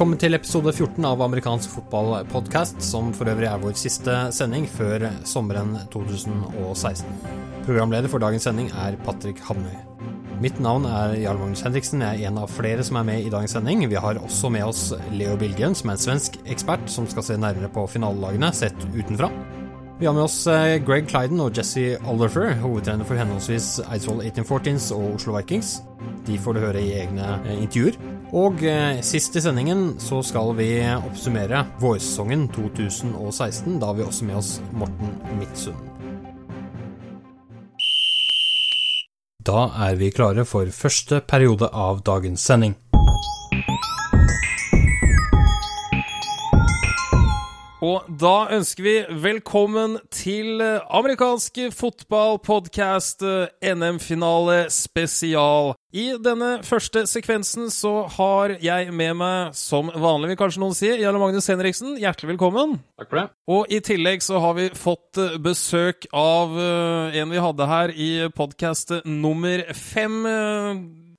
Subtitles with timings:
[0.00, 5.02] Velkommen til episode 14 av amerikansk fotballpodkast, som for øvrig er vår siste sending før
[5.28, 7.10] sommeren 2016.
[7.66, 9.74] Programleder for dagens sending er Patrick Hamnøy.
[10.40, 12.00] Mitt navn er Jarl Magnus Henriksen.
[12.00, 13.84] Jeg er en av flere som er med i dagens sending.
[13.92, 17.36] Vi har også med oss Leo Bilgen, som er en svensk ekspert som skal se
[17.36, 19.28] nærmere på finalelagene sett utenfra.
[20.00, 24.94] Vi har med oss eh, Greg Clyden og Jesse Oliver, hovedtrener for henholdsvis Eidsvoll 1814s
[24.96, 25.82] og Oslo Vikings.
[26.24, 28.00] De får du høre i egne eh, intervjuer.
[28.36, 33.80] Og eh, sist i sendingen så skal vi oppsummere vårsesongen 2016.
[33.80, 35.88] Da har vi også med oss Morten Midtsund.
[39.40, 42.76] Da er vi klare for første periode av dagens sending.
[47.80, 48.92] Og da ønsker vi
[49.24, 53.24] velkommen til amerikansk fotballpodkast
[53.64, 55.72] NM-finale spesial.
[55.88, 60.92] I denne første sekvensen så har jeg med meg, som vanlig vil kanskje noen si,
[61.00, 61.96] Jarle Magnus Henriksen.
[61.96, 62.76] Hjertelig velkommen.
[63.00, 63.26] Takk for det.
[63.48, 68.98] Og i tillegg så har vi fått besøk av en vi hadde her i podkast
[69.08, 70.20] nummer fem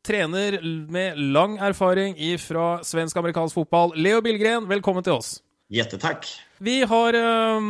[0.06, 0.62] trener
[0.94, 4.70] med lang erfaring fra svensk-amerikansk fotball, Leo Billgren.
[4.70, 5.40] Velkommen til oss.
[5.72, 6.28] Jättetack.
[6.58, 7.62] Vi har uh,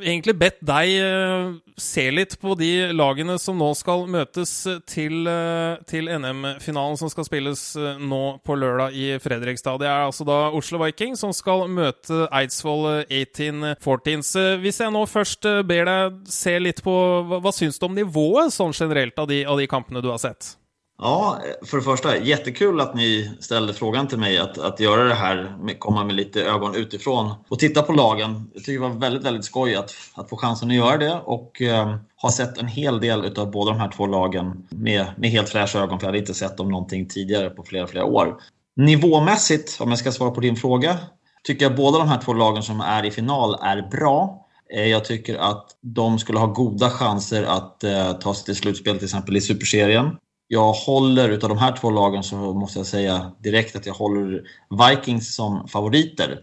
[0.00, 4.52] egentlig bedt deg uh, se litt på de lagene som nå skal møtes
[4.88, 7.64] til, uh, til NM-finalen som skal spilles
[7.98, 9.82] nå på lørdag i Fredrikstad.
[9.82, 14.32] Det er altså da Oslo Viking som skal møte Eidsvoll 1814s.
[14.62, 16.94] Hvis jeg nå først ber deg se litt på
[17.26, 20.22] hva, hva syns du om nivået sånn generelt av de, av de kampene du har
[20.22, 20.54] sett?
[21.02, 25.14] Ja, för det första, jättekul att ni ställde frågan till mig att, att göra det
[25.14, 28.50] här, med, komma med lite ögon utifrån och titta på lagen.
[28.54, 31.62] Jag tycker det var väldigt, väldigt skoj att, att få chansen att göra det och
[31.62, 35.48] eh, har sett en hel del av båda de här två lagen med, med helt
[35.48, 38.40] fräscha ögon, för jag hade inte sett dem någonting tidigare på flera, flera år.
[38.76, 40.98] Nivåmässigt, om jag ska svara på din fråga,
[41.44, 44.46] tycker jag båda de här två lagen som är i final är bra.
[44.70, 49.04] Jag tycker att de skulle ha goda chanser att eh, ta sig till slutspel till
[49.04, 50.10] exempel i Superserien
[50.48, 54.42] jag håller, utav de här två lagen så måste jag säga direkt att jag håller
[54.88, 56.38] Vikings som favoriter.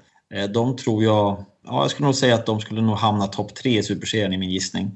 [0.54, 3.78] De tror jag, ja jag skulle nog säga att de skulle nog hamna topp tre
[3.78, 4.92] i Superserien i min gissning.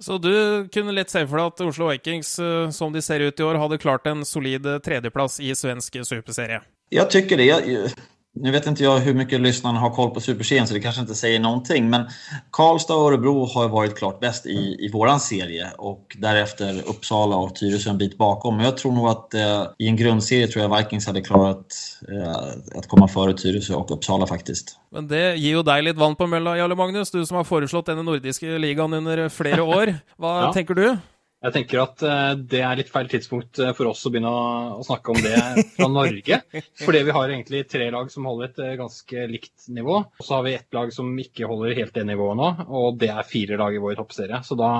[0.00, 2.40] Så du kunne litt se for deg at Oslo Vikings,
[2.72, 6.60] som de ser ut i år, hadde klart en solid tredjeplass i svensk superserie?
[6.88, 7.44] Jag tycker det.
[7.44, 7.90] Jag,
[8.34, 11.14] nu vet inte jag hur mycket lyssnarna har koll på Superserien så det kanske inte
[11.14, 11.90] säger någonting.
[11.90, 12.04] Men
[12.50, 17.54] Karlstad och Örebro har varit klart bäst i, i våran serie och därefter Uppsala och
[17.54, 18.56] Tyresö en bit bakom.
[18.56, 21.66] Men jag tror nog att eh, i en grundserie tror jag Vikings hade klarat
[22.08, 24.78] eh, att komma före Tyresö och Uppsala faktiskt.
[24.90, 27.10] Men det gir jo deg litt vann på mølla, Jarle Magnus.
[27.10, 29.94] Du som har foreslått denne nordiske ligan under flere år.
[30.18, 30.52] Hva ja.
[30.54, 30.96] tenker du?
[31.44, 32.02] Jeg tenker at
[32.48, 36.38] det er litt feil tidspunkt for oss å begynne å snakke om det fra Norge.
[36.84, 39.98] Fordi vi har egentlig tre lag som holder et ganske likt nivå.
[40.08, 43.12] Og så har vi ett lag som ikke holder helt det nivået nå, og det
[43.12, 44.40] er fire lag i vår toppserie.
[44.46, 44.72] Så da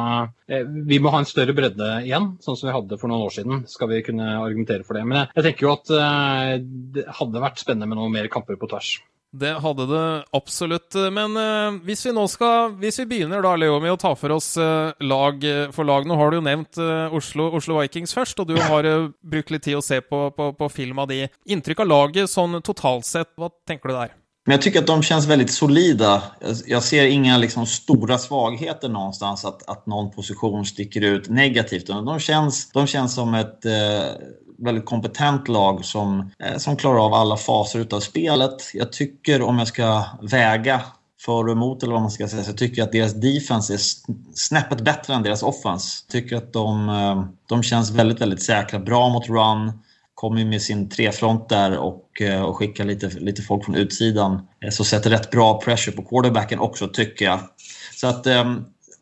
[0.48, 3.64] Vi må ha en større bredde igjen, sånn som vi hadde for noen år siden,
[3.68, 5.04] skal vi kunne argumentere for det.
[5.08, 5.92] Men jeg tenker jo at
[6.96, 8.96] det hadde vært spennende med noen mer kamper på tvers.
[9.34, 10.06] Det hadde det
[10.36, 10.94] absolutt.
[11.10, 14.30] Men uh, hvis vi nå skal Hvis vi begynner da, Leo, med å ta for
[14.36, 15.42] oss uh, lag
[15.74, 18.86] for lag Nå har du jo nevnt uh, Oslo, Oslo, Vikings først, og du har
[19.26, 21.24] brukt litt tid å se på, på, på film av de.
[21.50, 24.14] Inntrykk av laget sånn totalt sett, hva tenker du der?
[24.46, 26.22] Men jag tycker att de känns väldigt solida.
[26.66, 31.86] Jag ser inga liksom stora svagheter någonstans, att, att någon position sticker ut negativt.
[31.86, 33.72] De känns, som ett eh,
[34.64, 38.74] väldigt kompetent lag som, eh, som klarar av alla faser av spelet.
[38.74, 40.80] Jag tycker, om jag ska väga
[41.20, 43.80] för och emot eller vad man ska säga, så tycker jag att deras defense är
[44.34, 46.06] snäppet bättre än deras offense.
[46.08, 48.78] Tycker att de, eh, de känns väldigt, väldigt säkra.
[48.78, 49.72] Bra mot run
[50.14, 54.48] kommer med sin trefront där och, och skickar lite, lite folk från utsidan.
[54.70, 57.40] Så sätter rätt bra pressure på quarterbacken också tycker jag.
[57.94, 58.26] Så att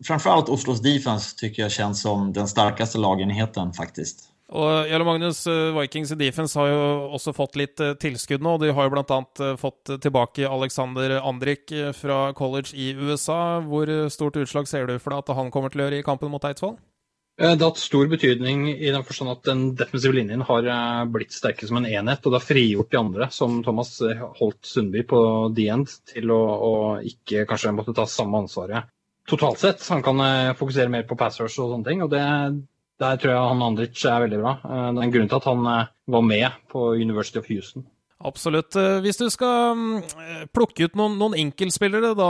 [0.02, 4.31] framfor framförallt Oslos defense tycker jag känns som den starkaste lagenheten faktiskt.
[4.52, 6.80] Og Jarle Magnus, Vikings i defense har jo
[7.16, 8.58] også fått litt tilskudd nå.
[8.60, 9.20] De har jo bl.a.
[9.56, 13.62] fått tilbake Alexander Andrik fra college i USA.
[13.64, 16.32] Hvor stort utslag ser du for deg at han kommer til å gjøre i kampen
[16.32, 16.76] mot Eidsvoll?
[17.40, 20.66] Det har hatt stor betydning i den forstand at den defensive linjen har
[21.08, 22.20] blitt sterkere som en enhet.
[22.20, 23.94] Og det har frigjort de andre, som Thomas
[24.36, 25.22] holdt Sundby på
[25.56, 26.74] the end, til å, å
[27.08, 28.92] ikke kanskje måtte ta samme ansvaret.
[29.32, 29.88] totalt sett.
[29.88, 30.20] Han kan
[30.60, 32.04] fokusere mer på pass rush og sånne ting.
[32.04, 32.20] og det,
[33.02, 34.52] Der tror jeg han Andric er veldig bra.
[34.62, 35.66] Det er en grunn til at han
[36.14, 37.86] var med på University of Houston.
[38.22, 38.76] Absolutt.
[39.02, 42.28] Hvis du skal mm, plukke ut noen, noen enkeltspillere, da,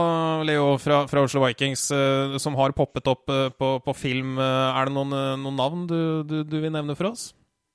[0.48, 1.84] Leo, fra, fra, Oslo Vikings,
[2.40, 5.12] som har poppet opp på, på film, er det noen,
[5.44, 7.28] noen navn du, du, du vil nevne for oss?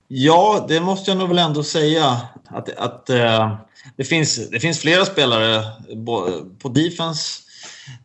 [0.07, 2.21] Ja, det må jeg vel väl ändå säga.
[2.47, 3.57] At, att uh,
[3.97, 5.63] det, fins flere spillere.
[6.59, 7.43] På defense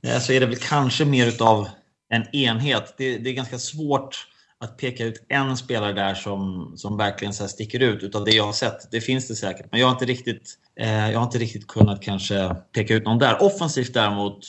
[0.02, 1.68] så er det vel kanskje mer utav
[2.10, 2.94] en enhet.
[2.98, 4.26] Det, det, er ganske svårt
[4.62, 8.44] att peka ut en spelare där som, som verkligen så sticker ut utav det jag
[8.44, 8.90] har sett.
[8.90, 12.02] Det finns det säkert, men jag har inte riktigt, eh, jag har inte riktigt kunnat
[12.02, 13.42] kanske peka ut någon där.
[13.42, 14.44] Offensivt däremot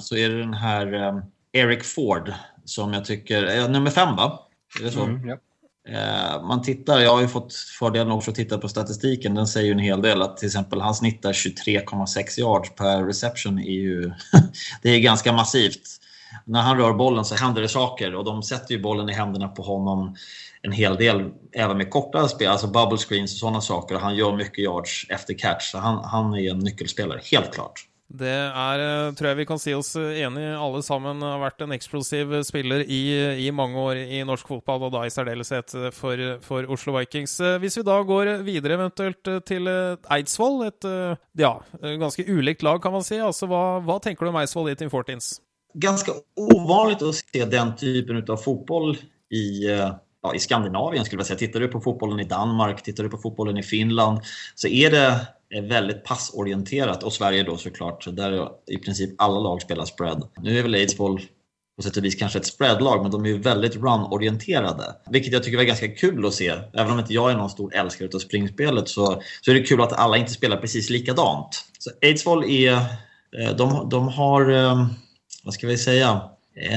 [0.00, 1.22] så är det den här
[1.52, 2.32] Eric Ford
[2.64, 4.48] som jag tycker, nummer fem va?
[4.80, 5.02] Är det så?
[5.02, 5.36] Mm, ja.
[5.88, 9.34] Eh, man tittar, jag har ju fått fördelen också att titta på statistiken.
[9.34, 13.58] Den säger ju en hel del att till exempel han snittar 23,6 yards per reception.
[13.58, 14.12] Är ju,
[14.82, 15.97] det är ganska massivt.
[16.48, 19.48] När han rör bollen så händer det saker och de sätter ju bollen i händerna
[19.48, 20.16] på honom
[20.62, 23.94] en hel del, även med korta spel, alltså bubble screens och sådana saker.
[23.94, 25.70] Han gör mycket yards efter catch.
[25.70, 27.84] Så han, han är en nyckelspelare, helt klart.
[28.08, 31.74] Det er, eh, tror jeg vi kan si oss enig Alle sammen har vært en
[31.76, 33.02] eksplosiv spiller i,
[33.44, 37.36] i mange år i norsk fotball, og da i særdeleshet for, for, Oslo Vikings.
[37.60, 40.88] Hvis vi da går videre eventuelt til Eidsvoll, et
[41.36, 41.52] ja,
[42.00, 43.20] ganske ulikt lag, kan man si.
[43.20, 45.34] Altså, hva, hva tenker du om Eidsvoll i Team Fortins?
[45.74, 48.96] Ganske ovanlig å se den typen av fotboll
[49.30, 49.68] i
[50.22, 51.38] ja, i Skandinavien skulle jag säga.
[51.38, 54.20] Tittar du på fotbollen i Danmark, tittar du på fotbollen i Finland
[54.54, 55.26] så är det
[55.62, 60.28] väldigt passorienterat och Sverige då såklart där i princip alla lag spelar spread.
[60.40, 61.20] Nu är väl Eidsvoll
[61.76, 64.94] på sätt och vis kanske ett spreadlag men de är ju väldigt run-orienterade.
[65.10, 66.54] Vilket jag tycker var ganska kul att se.
[66.72, 69.80] Även om inte jag är någon stor älskare av springspelet så, så är det kul
[69.80, 71.64] att alla inte spelar precis likadant.
[71.78, 72.72] Så Eidsvoll är,
[73.38, 74.86] eh, de, de har, eh,
[75.44, 76.20] vad ska vi säga,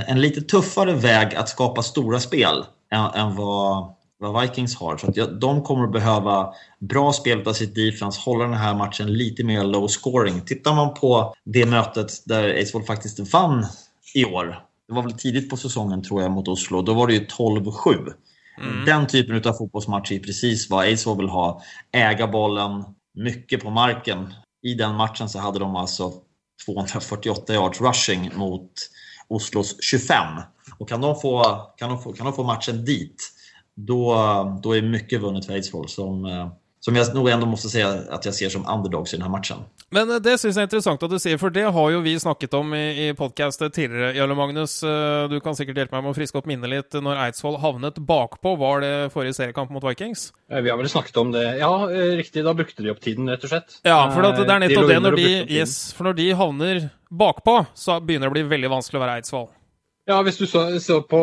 [0.08, 4.98] en lite tuffare väg att skapa stora spel än, än vad, vad, Vikings har.
[4.98, 9.14] Så att de kommer att behöva bra spel av sitt defense, hålla den här matchen
[9.14, 10.42] lite mer low scoring.
[10.42, 13.66] Tittar man på det mötet där Eidsvoll faktiskt vann
[14.14, 17.14] i år, det var väl tidigt på säsongen tror jag mot Oslo, då var det
[17.14, 18.14] ju 12-7.
[18.62, 18.86] Mm.
[18.86, 21.62] Den typen av fotbollsmatch är precis vad Eidsvoll vill ha.
[21.92, 24.34] Äga bollen, mycket på marken.
[24.64, 26.14] I den matchen så hade de alltså
[26.66, 28.72] 248 yards rushing mot
[29.28, 30.42] Oslos 25.
[30.78, 31.44] Och kan de få,
[31.78, 33.32] kan de få, kan de få matchen dit,
[33.76, 34.14] då
[34.74, 36.48] är mycket vunnet för Eidsvoll som, eh,
[36.82, 39.58] som jeg nog ändå måste säga att jag ser som underdogs i denne matchen.
[39.90, 42.16] Men eh, det syns jeg er interessant at du sier, for det har jo vi
[42.20, 44.16] snakket om i, i podkastet tidligere.
[44.18, 46.98] Jarle Magnus, eh, du kan sikkert hjelpe meg med å friske opp minnet litt.
[46.98, 50.32] Når Eidsvoll havnet bakpå, var det forrige seriekamp mot Vikings?
[50.50, 51.46] Vi har vel snakket om det.
[51.62, 51.72] Ja,
[52.18, 52.48] riktig.
[52.48, 53.78] Da brukte de opp tiden, rett og slett.
[53.86, 55.02] Ja, for det er nettopp de det.
[55.06, 58.98] Når de, yes, for når de havner bakpå, så begynner det å bli veldig vanskelig
[58.98, 59.52] å være Eidsvoll.
[60.10, 61.20] Ja, hvis du så, så på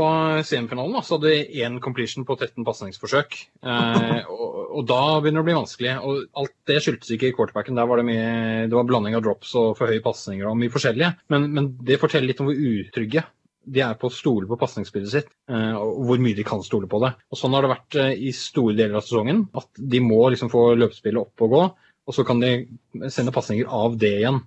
[0.46, 3.34] semifinalen, da, så hadde de én completion på 13 pasningsforsøk.
[3.66, 4.47] Eh, og,
[4.78, 5.94] og, da begynner det å bli vanskelig.
[6.06, 7.78] Og alt det skyldtes ikke i quarterbacken.
[7.78, 8.28] Der var det mye
[8.70, 11.10] det var blanding av drops og for høye pasninger og mye forskjellige.
[11.34, 13.24] Men, men, det forteller litt om hvor utrygge
[13.68, 16.88] de er på å stole på pasningsspillet sitt, eh, og hvor mye de kan stole
[16.88, 17.10] på det.
[17.28, 19.42] Og Sånn har det vært eh, i store deler av sesongen.
[19.58, 21.64] At de må liksom få løpespillet opp og gå,
[22.08, 22.52] og så kan de
[23.12, 24.40] sende pasninger av det igjen.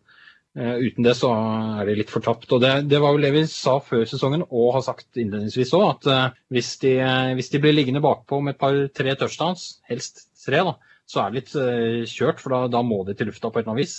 [0.51, 2.50] Uh, uten det så er de litt fortapt.
[2.51, 5.86] og det, det, var vel det vi sa før sesongen, og har sagt innledningsvis òg,
[5.94, 10.25] at uh, hvis, de, uh, hvis, de, blir liggende bakpå med et par-tre touchdowns, helst
[10.43, 10.75] tre, da,
[11.08, 12.43] så er det litt kjørt.
[12.43, 13.96] For da, da, må de til lufta på et eller annet vis.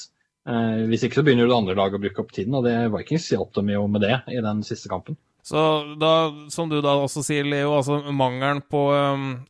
[0.88, 3.52] hvis ikke så begynner det andre laget å bruke opp tiden, og det Vikings hjalp
[3.59, 5.18] dem jo med det i den siste kampen.
[5.44, 5.61] Så
[6.00, 8.80] da, som du da også sier, Leo, altså mangelen på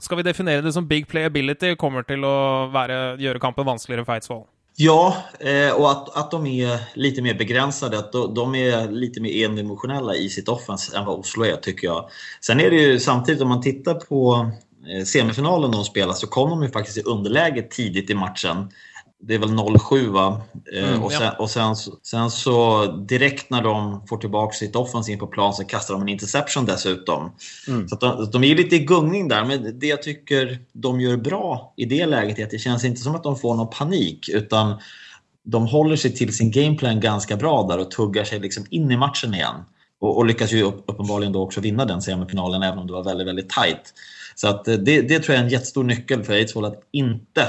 [0.01, 2.35] Skal vi definere det som big playability kommer til å
[2.75, 4.45] være, gjøre kampen vanskeligere for Eidsvoll?
[4.77, 5.17] Ja,
[5.75, 7.99] og och att, de är lite mer begränsade.
[7.99, 12.09] Att de är lite mer endimensionella i sitt offens än vad Oslo är, tycker jag.
[12.41, 14.51] Sen är det ju samtidigt, om man tittar på
[14.89, 18.69] eh, semifinalen de spelar, så kom de ju faktiskt i underläge tidigt i matchen
[19.23, 20.41] det är väl 07 va?
[20.75, 21.33] Eh, mm, och sen, ja.
[21.33, 25.95] och sen, sen, så direkt när de får tillbaka sitt offensiv på plan så kastar
[25.95, 27.33] de en interception dessutom.
[27.69, 27.89] Mm.
[27.89, 29.45] Så de, de är lite i gungning där.
[29.45, 33.01] Men det jag tycker de gör bra i det läget är att det känns inte
[33.01, 34.29] som att de får någon panik.
[34.29, 34.75] Utan
[35.45, 38.97] de håller sig till sin gameplan ganska bra där och tuggar sig liksom in i
[38.97, 39.55] matchen igen.
[40.01, 43.27] Och, och lyckas ju uppenbarligen då också vinna den semifinalen även om det var väldigt,
[43.27, 43.95] väldigt tight.
[44.35, 47.49] Så att det, det tror jag är en jättestor nyckel för Eidsvoll att inte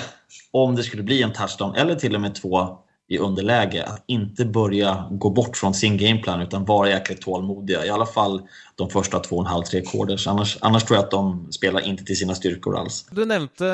[0.52, 4.46] om det skulle bli en touchdown eller till och med två i underläge, att inte
[4.46, 7.86] börja gå bort från sin gameplan utan vara jäkligt tålmodiga.
[7.86, 8.42] I alla fall
[8.76, 10.28] de första två och en halv, tre quarters.
[10.28, 13.06] Annars, annars tror jag att de spelar inte till sina styrkor alls.
[13.12, 13.66] Du nevnte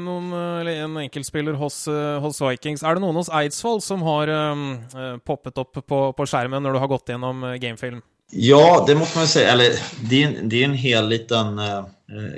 [0.00, 0.32] noen,
[0.68, 1.88] en enkeltspiller hos,
[2.20, 2.82] hos Vikings.
[2.82, 4.78] Er det noen hos Eidsvoll som har um,
[5.26, 8.00] poppet opp på, på skjermen når du har gått gjennom gamefilm?
[8.30, 9.52] Ja, det måste man säga.
[9.52, 11.84] Eller, det, är, det är en hel liten eh,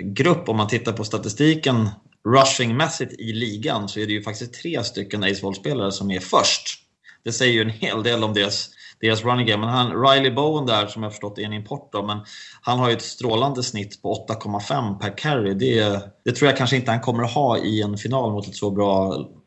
[0.03, 1.89] grupp om man tittar på statistiken
[2.29, 6.79] rushingmässigt i ligan så är det ju faktiskt tre stycken Aceball-spelare som är först.
[7.25, 9.67] Det säger ju en hel del om deras deras running game.
[9.67, 12.19] Men han, Riley Bowen där, som jag förstått är en import då, men
[12.63, 15.55] han har ju ett strålande snitt på 8,5 per carry.
[15.55, 18.57] Det, det tror jeg kanskje ikke han kommer å ha i en final mot et
[18.57, 18.91] så bra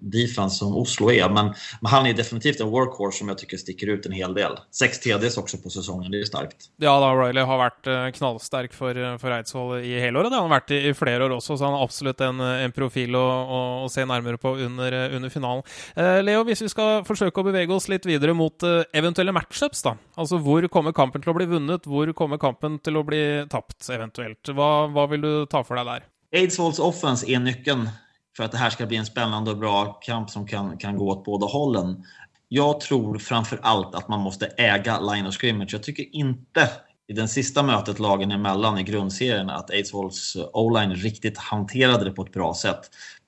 [0.04, 1.26] defense som Oslo er.
[1.34, 1.52] Men,
[1.82, 4.58] men han er definitivt en workhorse som jeg tycker stikker ut en hel del.
[4.76, 6.70] Seks TDs også på sesongen, det er starkt.
[6.84, 10.34] Ja, da Riley har vært eh, knallsterk for, eh, for Eidsvoll i hele året.
[10.34, 12.76] Det har han vært i, i flere år også, så han har absolutt en, en
[12.76, 15.66] profil å, å, å, se nærmere på under, eh, under finalen.
[15.96, 19.86] Eh, Leo, hvis vi skal forsøke å bevege oss litt videre mot eh, eventuelle matchups,
[19.88, 19.96] da.
[20.20, 23.80] Altså hvor kommer kampen til å bli vunnet, hvor kommer kampen til å bli tapt,
[23.94, 24.54] eventuelt?
[24.56, 26.10] Hva, hva vil du ta for deg der?
[26.34, 27.90] Aidsvolls offense är nyckeln
[28.38, 31.10] för att det här ska bli en spännande och bra kamp som kan, kan gå
[31.10, 32.04] åt båda hållen.
[32.48, 35.74] Jag tror framför allt att man måste äga line of scrimmage.
[35.74, 36.70] Jag tycker inte
[37.08, 42.22] i den sista mötet lagen emellan i grundserien att Eidsvolls O-line riktigt hanterade det på
[42.22, 42.80] ett bra sätt.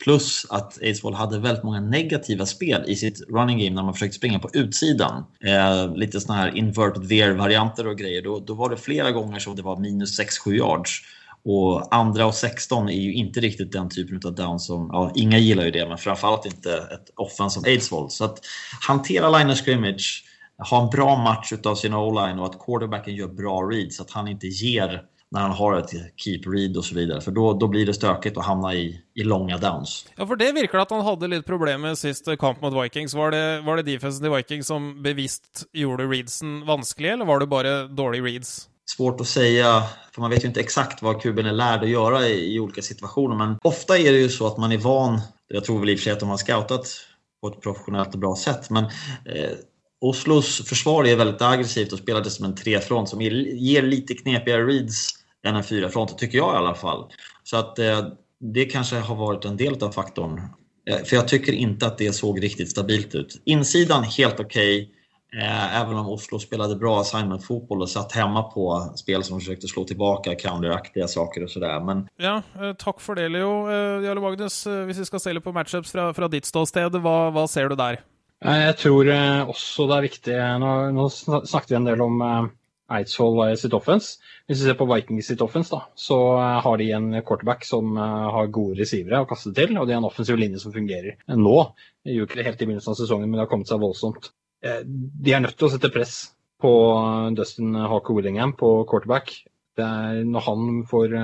[0.04, 4.18] Plus att Eidsvoll hade väldigt många negativa spel i sitt running game när man försökte
[4.18, 5.24] springa på utsidan.
[5.44, 8.22] Eh, lite sådana här inverted veer-varianter och grejer.
[8.46, 11.02] Då, var det flera gånger som det var minus 6-7 yards.
[11.46, 15.38] Och andra och 16 är ju inte riktigt den typen av down som, ja, inga
[15.38, 18.10] gillar ju det, men framförallt inte ett offense som Aidsvoll.
[18.10, 18.40] Så att
[18.88, 20.24] hantera line of scrimmage,
[20.70, 24.12] ha en bra match utav sin o-line och att quarterbacken gör bra reads, så att
[24.12, 27.22] han inte ger när han har ett keep read och så vidare.
[27.22, 30.08] För då, då blir det stökigt att hamna i, i långa downs.
[30.16, 33.14] Ja, for det virker det at han hadde litt problemer med sist kamp mot Vikings.
[33.14, 37.48] Var det, var det defensen til Vikings som bevisst gjorde readsen vanskelig, eller var det
[37.48, 38.70] bare dårlige reads?
[38.86, 42.28] Svårt att säga, för man vet ju inte exakt vad kuben är lärd att göra
[42.28, 43.36] i, i olika situationer.
[43.36, 46.00] Men ofta är det ju så att man är van, jag tror väl i och
[46.00, 46.88] för sig att de har scoutat
[47.42, 48.84] på ett professionellt och bra sätt, men
[49.26, 49.52] eh,
[50.02, 55.10] Oslos försvar är väldigt aggressivt och spelar som en trefront som ger lite knepigare reads
[55.46, 57.12] än en fyrafront, tycker jag i alla fall.
[57.44, 58.08] Så att eh,
[58.40, 60.42] det kanske har varit en del av faktorn.
[60.90, 63.42] Eh, för jag tycker inte att det såg riktigt stabilt ut.
[63.46, 64.96] Insidan helt okej, okay,
[65.36, 69.84] eh, även om Oslo spelade bra assignment-fotboll och satt hemma på spel som försökte slå
[69.84, 71.80] tillbaka counteraktiga saker och sådär.
[71.80, 72.08] Men...
[72.18, 72.42] Ja,
[72.78, 73.70] takk for det, Leo.
[74.02, 77.48] Jarle Magnus, hvis vi skal se litt på matchups fra, fra ditt ståsted, hva, hva
[77.48, 78.02] ser du der?
[78.46, 79.10] Jeg tror
[79.50, 82.20] også det er viktig Nå, nå snakket vi en del om
[82.92, 84.20] Eidsvoll sitt offens.
[84.46, 88.52] Hvis vi ser på Vikings sitt offens, da, så har de en quarterback som har
[88.54, 91.56] gode receivere å kaste til, og de har en offensiv linje som fungerer nå.
[92.06, 94.30] Det gjorde ikke det helt i begynnelsen av sesongen, men det har kommet seg voldsomt.
[94.66, 96.16] De er nødt til å sette press
[96.62, 96.72] på
[97.38, 99.34] Dustin Hawker Willingham på quarterback.
[99.76, 101.16] Det er når han får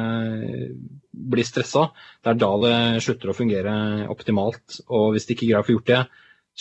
[1.12, 1.88] bli stressa,
[2.22, 3.76] det er da det slutter å fungere
[4.12, 4.82] optimalt.
[4.92, 6.02] Og hvis de ikke greier å få gjort det,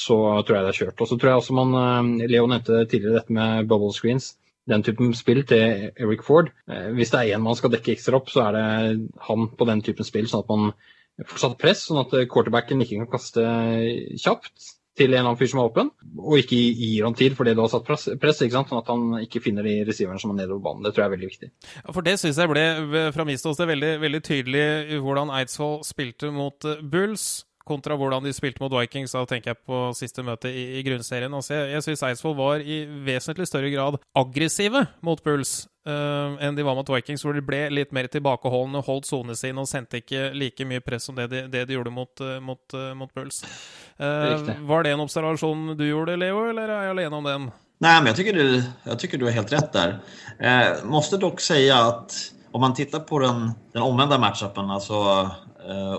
[0.00, 1.02] så tror jeg det er kjørt.
[1.02, 4.34] Og så tror jeg også man Leo nevnte tidligere dette med bubble screens
[4.70, 6.50] den typen spill til Eric Ford.
[6.94, 8.66] Hvis det er én man skal dekke ekstra opp, så er det
[9.26, 10.70] han på den typen spill, sånn at man
[11.26, 13.46] får satt press, sånn at quarterbacken ikke kan kaste
[14.20, 17.62] kjapt til en annen fyr som er åpen, og ikke gir han tid fordi du
[17.62, 18.72] har satt press, ikke sant?
[18.72, 20.82] sånn at han ikke finner de receiverne som er nedover banen.
[20.86, 21.50] Det tror jeg er veldig viktig.
[21.76, 22.64] Ja, for det syns jeg ble
[23.14, 24.64] fra mitt ståsted veldig, veldig tydelig
[25.04, 27.28] hvordan Eidsvoll spilte mot Bulls
[27.70, 29.14] kontra hvordan de spilte mot Vikings.
[29.16, 31.34] Da tenker jeg på siste møte i, i grunnserien.
[31.34, 35.54] Altså, jeg jeg syns Eidsvoll var i vesentlig større grad aggressive mot Bulls
[35.88, 39.62] uh, enn de var mot Vikings, hvor de ble litt mer tilbakeholdne, holdt sonene sine
[39.62, 42.62] og sendte ikke like mye press som det de, det de gjorde mot, uh, mot,
[42.76, 43.42] uh, mot Bulls.
[44.00, 47.50] var det en observasjon du gjorde, Leo, eller er jeg alene om den?
[47.82, 50.00] Nej, men jag tycker, du, jag tycker du har helt rätt där.
[50.38, 52.12] Eh, måste dock säga att
[52.52, 55.30] om man tittar på den, den omvända matchupen, alltså eh,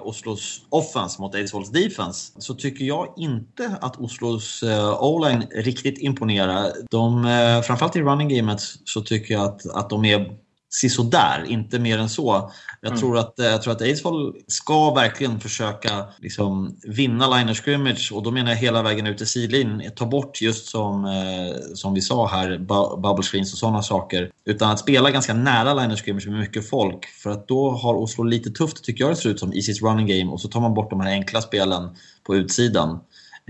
[0.03, 6.71] Oslos offense mot Eidsvolls defense så tycker jag inte att Oslos eh, O-line riktigt imponerar.
[6.89, 10.37] De, eh, framförallt i running gamet så tycker jag att, att de är
[10.73, 12.51] sisådär, inte mer än så.
[12.81, 12.99] Jag, mm.
[12.99, 18.31] tror att, jag tror att Eidsvoll ska verkligen försöka liksom, vinna liner scrimmage och då
[18.31, 19.91] menar jag hela vägen ut till sidlinjen.
[19.95, 24.31] Ta bort just som, eh, som vi sa här, bu bubble screens och sådana saker.
[24.45, 27.05] Utan att spela ganska nära liner scrimmage med mycket folk.
[27.05, 29.81] För att då har Oslo lite tufft, tycker jag det ser ut som, i sitt
[29.81, 30.31] running game.
[30.31, 31.89] Och så tar man bort de här enkla spelen
[32.23, 32.99] på utsidan.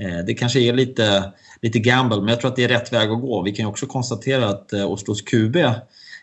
[0.01, 3.09] Eh, det kanske är lite, lite gamble, men jag tror att det är rätt väg
[3.09, 3.41] att gå.
[3.41, 5.57] Vi kan ju också konstatera att eh, Oslos QB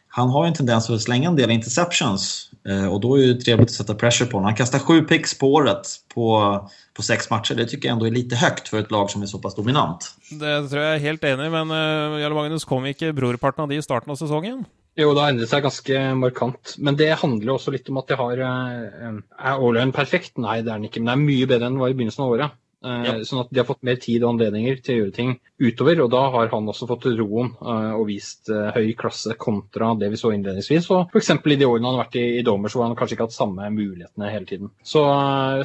[0.08, 2.50] han har en tendens att slänga en del interceptions
[2.90, 4.44] och då är det trevligt att sätta pressure på honom.
[4.44, 7.54] Han kastar sju picks på året på, på sex matcher.
[7.54, 10.14] Det tycker jag ändå är lite högt för ett lag som är så pass dominant.
[10.30, 13.78] Det tror jag är helt enig men uh, Jarle Magnus kom ikke brorparten av de
[13.78, 14.64] i starten av säsongen?
[14.98, 16.74] Jo, det har endret seg ganske markant.
[16.82, 20.34] Men det handler også litt om at de har Er Åløyen perfekt?
[20.42, 21.04] Nei, det er den ikke.
[21.04, 22.56] Men det er mye bedre enn det var i begynnelsen av året.
[22.84, 23.12] Eh, Ja.
[23.26, 26.00] Sånn at de har fått mer tid og anledninger til å gjøre ting utover.
[26.04, 30.10] Og da har han også fått roen eh, og vist eh, høy klasse kontra det
[30.12, 30.86] vi så innledningsvis.
[30.94, 31.30] Og f.eks.
[31.34, 33.38] i de årene han har vært i, i Domers hvor han kanskje ikke har hatt
[33.38, 34.70] samme mulighetene hele tiden.
[34.86, 35.02] Så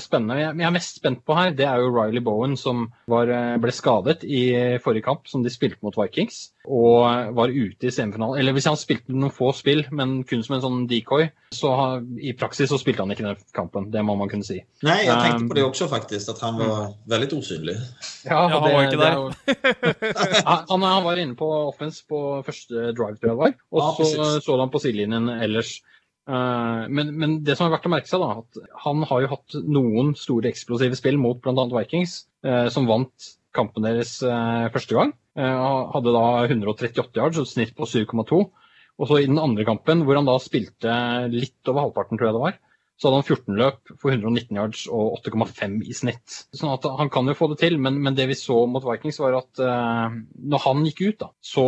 [0.01, 0.39] spennende.
[0.41, 3.29] Jeg, jeg er mest spent på her, det er jo Riley Bowen som var,
[3.61, 4.43] ble skadet i
[4.83, 6.49] forrige kamp, som de spilte mot Vikings.
[6.63, 7.03] Og
[7.35, 8.39] var ute i semifinalen.
[8.39, 12.03] Eller hvis han spilte noen få spill, men kun som en sånn decoy, så har,
[12.23, 13.89] i praksis så spilte han ikke den kampen.
[13.91, 14.61] Det må man kunne si.
[14.87, 16.29] Nei, jeg tänkte Um, på det også, faktisk.
[16.35, 17.75] At han var väldigt osynlig.
[18.25, 20.43] Ja, Ja, han det- var ikke det er der.
[20.69, 23.53] han, han- var inne på offense på første drive, tror jeg det var.
[23.71, 25.75] Og ah, så så han på sidelinjen ellers.
[26.29, 29.31] Eh, men, men det som er verdt å merke seg, da, at han har jo
[29.33, 31.65] hatt noen store eksplosive spill mot bl.a.
[31.73, 35.11] Vikings, eh, som vant kampen deres eh, første gang.
[35.35, 38.43] Hadde da 138 yards og et snitt på 7,2.
[39.01, 40.93] Og så i den andre kampen, hvor han da spilte
[41.33, 42.59] litt over halvparten, tror jeg det var,
[42.99, 46.35] så hadde han 14 løp for 119 yards og 8,5 i snitt.
[46.55, 49.19] Sånn at han kan jo få det til, men, men det vi så mot Vikings,
[49.23, 50.19] var at eh,
[50.53, 51.65] når han gikk ut, da, så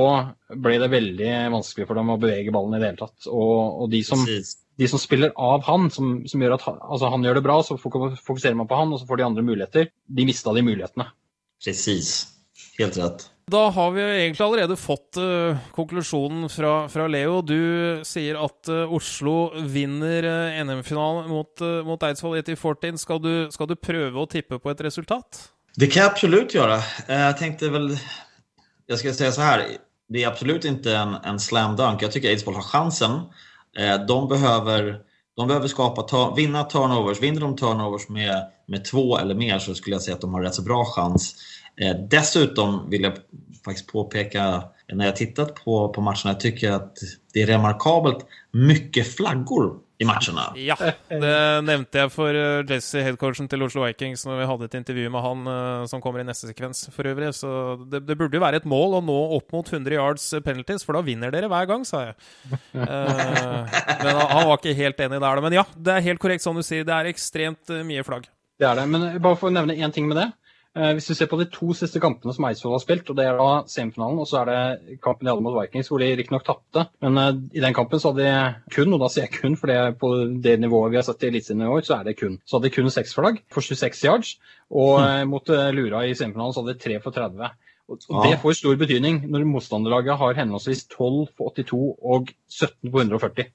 [0.54, 3.28] ble det veldig vanskelig for dem å bevege ballen i det hele tatt.
[3.32, 7.12] Og, og de, som, de som spiller av han, som, som gjør at han, altså
[7.12, 9.92] han gjør det bra, så fokuserer man på han, og så får de andre muligheter.
[10.06, 11.10] De mista de mulighetene.
[11.66, 12.18] Precis.
[12.78, 13.32] Helt rätt.
[13.52, 17.44] Da har vi egentlig allerede fått uh, konklusjonen fra, fra Leo.
[17.46, 22.98] Du sier at uh, Oslo vinner uh, NM-finalen mot, mot Eidsvoll 8014.
[22.98, 25.44] Skal du, skal du prøve å tippe på et resultat?
[25.78, 26.80] Det kan jeg absolutt gjøre.
[27.06, 29.66] Jeg tenkte vel Jeg skal si så her.
[30.10, 32.02] Det er absolutt ikke en, en slam dunk.
[32.02, 33.20] Jeg syns Eidsvoll har sjansen.
[33.76, 34.96] De behøver
[35.36, 37.22] de behöver skapa, ta, vinna turnovers.
[37.22, 40.42] Vinner de turnovers med, med två eller mer så skulle jag säga att de har
[40.42, 41.36] rätt så bra chans.
[41.82, 43.14] Eh, Dessutom vill jag
[43.66, 44.64] faktiskt påpeka,
[44.94, 46.98] när jag tittat på, på matcherna, jag tycker att
[47.34, 50.52] det är remarkabelt mycket flaggor i matcherna.
[50.56, 50.76] Ja,
[51.08, 55.12] det nevnte jeg for eh, Jesse, headcoachen til Oslo Vikings, når vi hadde et intervju
[55.14, 57.32] med han eh, som kommer i neste sekvens for øvrig.
[57.38, 57.50] Så
[57.92, 61.00] det, det burde jo være et mål å nå opp mot 100 yards penalties, for
[61.00, 62.18] da vinner dere hver gang, sa jeg.
[62.76, 63.64] uh,
[64.04, 65.44] men han, var ikke helt enig der.
[65.48, 66.84] Men ja, det er helt korrekt som du sier.
[66.88, 68.28] Det er ekstremt mye flagg.
[68.60, 68.88] Det er det.
[68.92, 70.30] Men bare for å nevne én ting med det.
[70.76, 73.26] Eh, hvis vi ser på de to siste kampene som Eidsvoll har spilt, og det
[73.30, 76.44] er da semifinalen, og så er det kampen de hadde mot Vikings, hvor de riktignok
[76.48, 76.88] tapte.
[77.06, 79.72] Men eh, i den kampen så hadde de kun, og da sier jeg kun, for
[79.72, 80.12] det er på
[80.44, 82.40] det nivået vi har sett i Eliteserien i år, så er det kun.
[82.44, 84.36] Så hadde de kun seks flagg for 26 yards,
[84.74, 85.32] og mm.
[85.32, 87.56] mot Lura i semifinalen så hadde de tre for 30.
[87.86, 93.04] Og Det får stor betydning når motstanderlaget har henholdsvis 12 på 82 og 17 på
[93.04, 93.52] 140.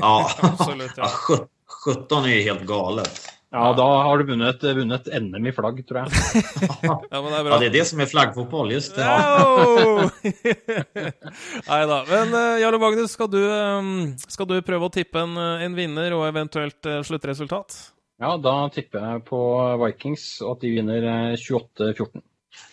[0.00, 0.14] Ja,
[0.48, 0.96] absolutt.
[0.96, 1.10] ja.
[1.36, 1.42] ja.
[1.68, 3.18] 17 er jo helt galet.
[3.50, 6.08] Ja, da har du vunnet, vunnet NM i flagg, tror jeg.
[6.84, 7.54] Ja, men det er bra.
[7.54, 9.06] Ja, det er det som er flaggfotball, just det.
[11.70, 11.98] Nei da.
[12.10, 13.88] Men uh, Jarle Magnus, skal du, eh,
[14.28, 17.78] skal du prøve å tippe en, eh, en vinner og eventuelt eh, sluttresultat?
[18.20, 19.38] Ja, da tipper jeg på
[19.84, 22.20] Vikings og at de vinner eh, 28-14.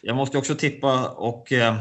[0.03, 1.75] Jeg måste jo også tippe, och eh,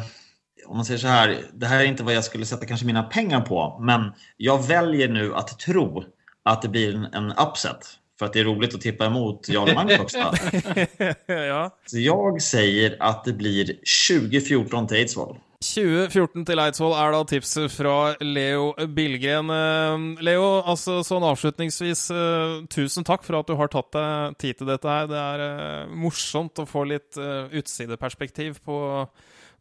[0.67, 3.03] om man säger så här, det här är inte vad jag skulle sätta kanske mina
[3.03, 6.05] pengar på, men jag väljer nu att tro
[6.43, 7.99] att det blir en, en upset.
[8.19, 10.19] För att det är roligt att tippa emot Jarl också.
[11.27, 11.79] ja.
[11.87, 13.65] Så jag säger att det blir
[14.09, 15.39] 2014 till Eidsvoll.
[15.65, 19.51] 2014 til Eidsvoll er da tipset fra Leo Billgren.
[19.51, 24.61] Eh, Leo, altså sånn avslutningsvis, eh, tusen takk for at du har tatt deg tid
[24.61, 25.09] til dette her.
[25.11, 28.79] Det er eh, morsomt å få litt utsideperspektiv på,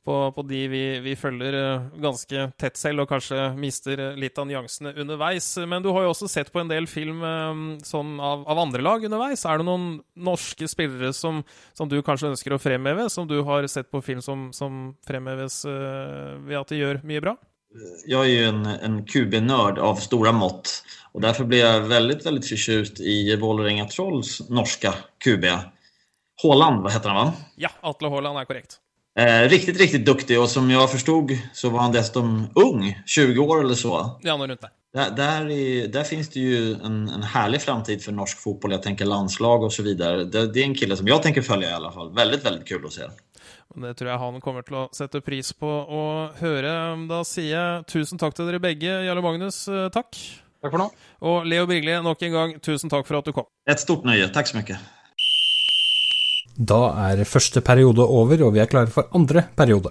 [0.06, 4.40] på, på de vi, vi følger eh, ganske tett selv, og kanskje mister eh, litt
[4.40, 5.48] av nyansene underveis.
[5.68, 8.84] Men du har jo også sett på en del film eh, sånn av, av andre
[8.84, 9.46] lag underveis.
[9.48, 11.42] Er det noen norske spillere som,
[11.78, 15.64] som du kanskje ønsker å fremheve, som du har sett på film som, som fremheves
[15.66, 17.38] ved at de gjør mye bra?
[18.06, 22.50] Jag är ju en, en QB-nörd av stora mått och därför blir jag väldigt, väldigt
[22.50, 25.46] förtjust i Vålerenga Trolls norska QB.
[26.42, 27.34] Håland, vad heter han va?
[27.56, 28.80] Ja, Atle Haaland er korrekt.
[29.20, 33.64] Eh, riktigt, riktigt duktig och som jag förstod så var han dessutom ung, 20 år
[33.64, 34.20] eller så.
[34.22, 34.70] Ja, men rundt der.
[34.94, 38.72] Där, där, är, där finns det ju en, en härlig framtid för norsk fotboll.
[38.72, 40.24] Jag tänker landslag och så vidare.
[40.24, 42.14] Det, det är en kille som jag tänker följa i alla fall.
[42.14, 43.02] Väldigt, väldigt kul att se.
[43.76, 46.02] Det tror jeg han kommer til å sette pris på å
[46.38, 46.74] høre.
[47.10, 49.00] Da sier jeg tusen takk til dere begge.
[49.08, 50.14] Jarle Magnus, eh, takk.
[50.62, 50.92] Takk for nå.
[51.26, 53.50] Og Leo Birgli, nok en gang, tusen takk for at du kom.
[53.66, 54.30] Ett stort nöje.
[54.30, 54.78] Tack så mycket.
[56.58, 59.90] Da er første periode over, og vi er klare for andre periode.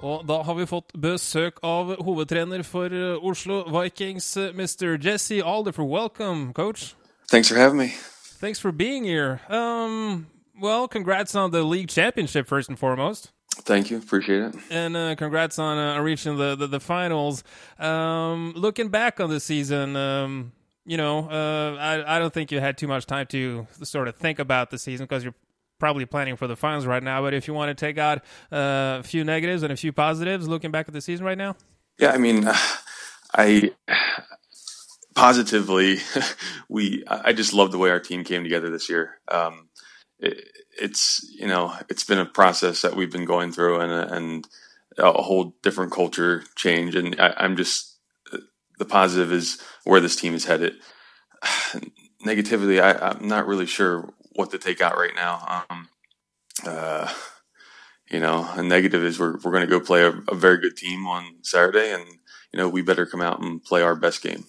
[0.00, 4.96] Og da har vi fått besøk av hovedtrener for eh, Oslo Vikings, Mr.
[4.96, 5.76] Jesse Alder.
[5.78, 6.94] Welcome, coach.
[7.28, 7.92] Thanks for having me.
[8.40, 9.40] Thanks for being here.
[9.50, 10.26] Um,
[10.58, 13.30] well, congrats on the league championship, first and foremost.
[13.64, 13.98] Thank you.
[13.98, 14.54] Appreciate it.
[14.70, 17.44] And uh, congrats on uh, reaching the, the, the finals.
[17.78, 20.52] Um, looking back on the season, um,
[20.84, 24.16] you know, uh, I, I don't think you had too much time to sort of
[24.16, 25.34] think about the season because you're
[25.78, 27.22] probably planning for the finals right now.
[27.22, 28.18] But if you want to take out
[28.52, 31.56] uh, a few negatives and a few positives, looking back at the season right now.
[31.98, 32.48] Yeah, I mean,
[33.34, 33.72] I
[35.14, 35.98] positively,
[36.68, 39.18] we I just love the way our team came together this year.
[39.28, 39.68] Um,
[40.18, 40.44] it,
[40.80, 44.48] it's you know it's been a process that we've been going through and and
[44.98, 47.89] a whole different culture change, and I, I'm just
[48.80, 50.72] the positive is where this team is headed.
[52.24, 55.64] Negatively, I, am not really sure what to take out right now.
[55.70, 55.88] Um,
[56.66, 57.12] uh,
[58.10, 60.76] you know, a negative is we're we're going to go play a, a very good
[60.76, 62.04] team on Saturday, and
[62.52, 64.44] you know we better come out and play our best game.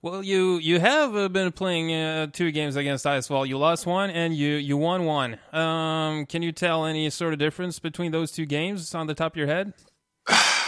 [0.00, 3.48] Well, you you have uh, been playing uh, two games against Eidsvoll.
[3.48, 5.38] You lost one and you you won one.
[5.52, 9.32] Um, can you tell any sort of difference between those two games on the top
[9.32, 9.74] of your head?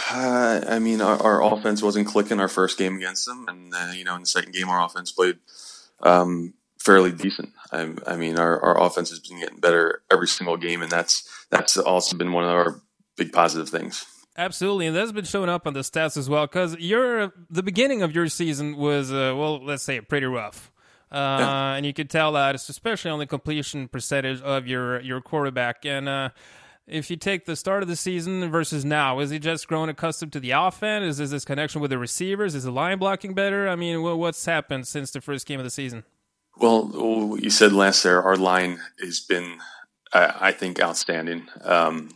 [0.09, 3.91] Uh, I mean, our, our, offense wasn't clicking our first game against them, and uh,
[3.95, 5.37] you know, in the second game, our offense played
[6.01, 7.53] um, fairly decent.
[7.71, 11.27] I, I mean, our, our offense has been getting better every single game, and that's
[11.49, 12.81] that's also been one of our
[13.17, 14.05] big positive things.
[14.37, 16.45] Absolutely, and that's been showing up on the stats as well.
[16.45, 20.71] Because your the beginning of your season was uh, well, let's say pretty rough,
[21.11, 21.73] uh, yeah.
[21.75, 25.85] and you could tell that, especially on the completion percentage of your your quarterback.
[25.85, 26.29] And uh,
[26.87, 30.33] if you take the start of the season versus now, is he just growing accustomed
[30.33, 31.05] to the offense?
[31.05, 32.53] Is, is this connection with the receivers?
[32.53, 33.67] Is the line blocking better?
[33.67, 36.03] I mean, what's happened since the first game of the season?
[36.57, 39.59] Well, you said last there, our line has been,
[40.13, 41.47] I, I think, outstanding.
[41.63, 42.11] Um,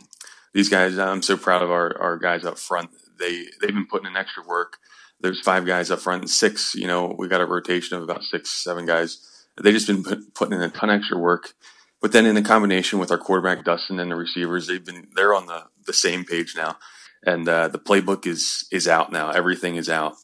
[0.54, 2.90] these guys, I'm so proud of our, our guys up front.
[3.18, 4.78] They they've been putting in extra work.
[5.20, 6.74] There's five guys up front and six.
[6.74, 9.46] You know, we got a rotation of about six, seven guys.
[9.62, 11.52] They just been put, putting in a ton of extra work
[12.00, 15.34] but then in the combination with our quarterback Dustin and the receivers, they've been they're
[15.34, 16.76] on the the same page now,
[17.24, 19.30] and uh, the playbook is is out now.
[19.30, 20.14] Everything is out,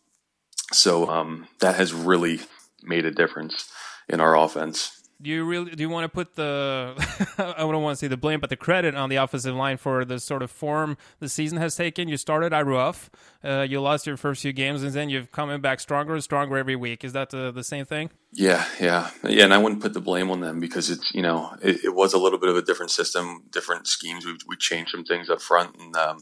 [0.72, 2.40] so um, that has really
[2.82, 3.70] made a difference
[4.08, 6.94] in our offense do you really do you want to put the
[7.38, 10.04] I don't want to say the blame, but the credit on the offensive line for
[10.04, 12.08] the sort of form the season has taken?
[12.08, 13.10] You started out rough,
[13.42, 16.58] uh, you lost your first few games, and then you've coming back stronger and stronger
[16.58, 17.02] every week.
[17.02, 18.10] Is that the, the same thing?
[18.32, 19.44] Yeah, yeah, yeah.
[19.44, 22.12] And I wouldn't put the blame on them because it's you know it, it was
[22.12, 24.26] a little bit of a different system, different schemes.
[24.26, 26.18] We we changed some things up front, and um,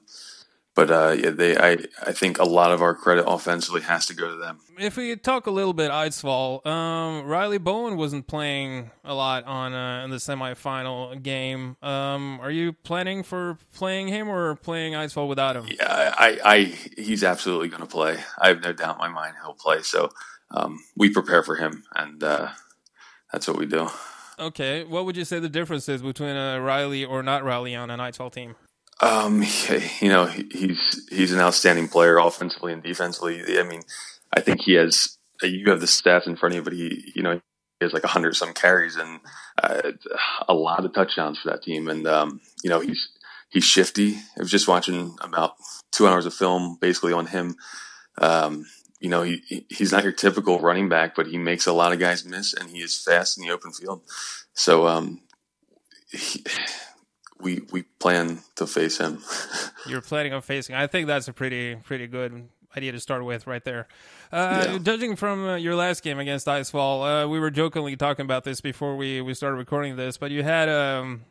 [0.75, 4.15] but uh, yeah, they I I think a lot of our credit offensively has to
[4.15, 4.59] go to them.
[4.77, 9.73] If we talk a little bit Eidsvoll, um, Riley Bowen wasn't playing a lot on
[9.73, 11.77] uh, in the semifinal game.
[11.81, 15.67] Um, are you planning for playing him or playing Eidsvoll without him?
[15.69, 16.59] Yeah, I, I
[16.97, 18.19] he's absolutely going to play.
[18.41, 19.83] I have no doubt in my mind he'll play.
[19.83, 20.11] So
[20.51, 22.49] um, we prepare for him, and uh,
[23.33, 23.89] that's what we do.
[24.39, 27.91] Okay, what would you say the difference is between a Riley or not Riley on
[27.91, 28.57] an Eidsvoll team?
[29.01, 29.43] Um,
[30.01, 33.59] you know, he's he's an outstanding player offensively and defensively.
[33.59, 33.83] I mean,
[34.33, 35.19] I think he has.
[35.43, 37.41] You have the stats in front of you, but he, you know, he
[37.85, 39.21] has like a hundred some carries and
[39.63, 39.83] uh,
[40.49, 41.89] a lot of touchdowns for that team.
[41.89, 43.09] And um, you know, he's
[43.51, 44.17] he's shifty.
[44.37, 45.55] I was just watching about
[45.93, 47.57] two hours of film basically on him.
[48.19, 48.65] Um,
[49.01, 51.99] you know, he he's not your typical running back, but he makes a lot of
[51.99, 54.03] guys miss, and he is fast in the open field.
[54.55, 55.21] So, um,
[56.11, 56.45] he,
[57.41, 59.23] we we plan to face him.
[59.87, 60.75] You're planning on facing.
[60.75, 63.87] I think that's a pretty pretty good idea to start with right there.
[64.33, 64.79] Uh, yeah.
[64.79, 68.61] Judging from uh, your last game against Icefall, uh, we were jokingly talking about this
[68.61, 71.23] before we, we started recording this, but you had um,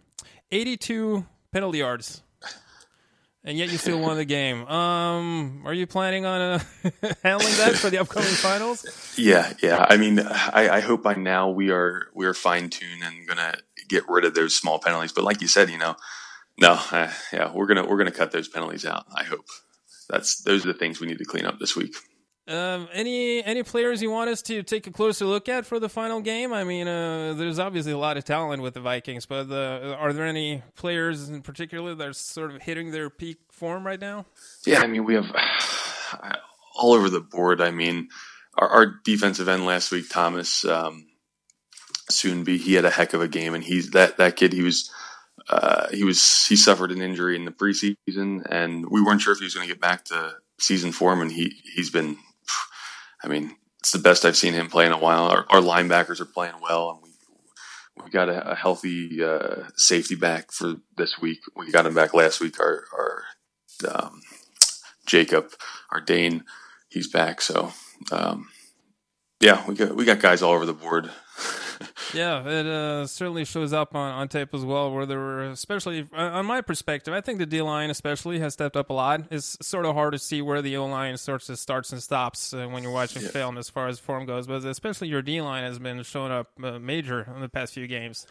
[0.51, 2.23] 82 penalty yards.
[3.45, 4.65] And yet you still won the game.
[4.67, 6.59] Um, are you planning on uh,
[7.23, 8.85] handling that for the upcoming finals?
[9.17, 9.85] Yeah, yeah.
[9.89, 13.55] I mean, I, I hope by now we are we are fine tuned and gonna
[13.89, 15.11] get rid of those small penalties.
[15.11, 15.95] But like you said, you know,
[16.57, 19.05] no, uh, yeah, we're gonna we're gonna cut those penalties out.
[19.13, 19.45] I hope
[20.09, 21.95] that's those are the things we need to clean up this week.
[22.45, 25.87] Um, any any players you want us to take a closer look at for the
[25.87, 26.51] final game?
[26.51, 30.11] I mean, uh, there's obviously a lot of talent with the Vikings, but uh, are
[30.11, 34.25] there any players in particular that are sort of hitting their peak form right now?
[34.65, 35.33] Yeah, I mean, we have
[36.75, 37.61] all over the board.
[37.61, 38.09] I mean,
[38.57, 40.65] our, our defensive end last week, Thomas.
[40.65, 41.07] Um,
[42.09, 42.57] soon be.
[42.57, 44.53] He had a heck of a game, and he's that that kid.
[44.53, 44.91] He was
[45.49, 49.39] uh, he was he suffered an injury in the preseason, and we weren't sure if
[49.39, 51.21] he was going to get back to season form.
[51.21, 52.17] And he he's been,
[53.23, 55.23] I mean, it's the best I've seen him play in a while.
[55.23, 57.09] Our, our linebackers are playing well, and we
[58.03, 61.39] we got a, a healthy uh, safety back for this week.
[61.55, 62.59] We got him back last week.
[62.59, 63.23] Our our
[63.89, 64.21] um,
[65.05, 65.51] Jacob,
[65.91, 66.43] our Dane,
[66.89, 67.41] he's back.
[67.41, 67.73] So
[68.11, 68.49] um,
[69.39, 71.11] yeah, we got we got guys all over the board.
[72.13, 74.91] Yeah, it uh, certainly shows up on, on tape as well.
[74.91, 78.53] Where there were, especially uh, on my perspective, I think the D line especially has
[78.53, 79.21] stepped up a lot.
[79.31, 82.53] It's sort of hard to see where the O line starts to starts and stops
[82.53, 83.29] uh, when you're watching yeah.
[83.29, 84.47] film as far as form goes.
[84.47, 87.87] But especially your D line has been showing up uh, major in the past few
[87.87, 88.25] games.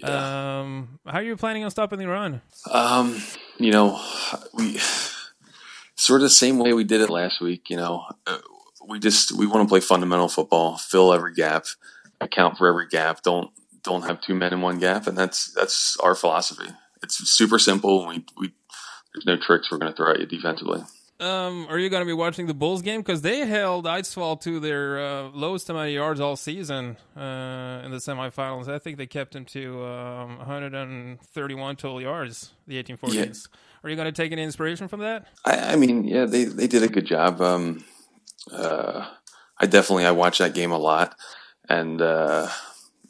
[0.00, 0.60] Yeah.
[0.60, 2.40] Um, how are you planning on stopping the run?
[2.70, 3.22] Um,
[3.58, 4.00] you know,
[4.54, 4.78] we
[5.94, 7.70] sort of the same way we did it last week.
[7.70, 8.38] You know, uh,
[8.88, 11.66] we just we want to play fundamental football, fill every gap,
[12.22, 13.22] account for every gap.
[13.22, 13.50] Don't
[13.82, 16.70] don't have two men in one gap, and that's that's our philosophy.
[17.02, 18.06] It's super simple.
[18.06, 18.52] We we
[19.14, 20.82] there's no tricks we're going to throw at you defensively.
[21.20, 23.00] Um, are you going to be watching the Bulls game?
[23.00, 27.92] Because they held Eidsvoll to their uh, lowest amount of yards all season uh, in
[27.92, 28.66] the semifinals.
[28.66, 33.14] I think they kept him to um, 131 total yards, the 1814s.
[33.14, 33.58] Yeah.
[33.84, 35.28] Are you going to take any inspiration from that?
[35.44, 37.40] I, I mean, yeah, they, they did a good job.
[37.40, 37.84] Um,
[38.50, 39.06] uh,
[39.58, 41.14] I definitely I watched that game a lot,
[41.72, 42.48] and uh,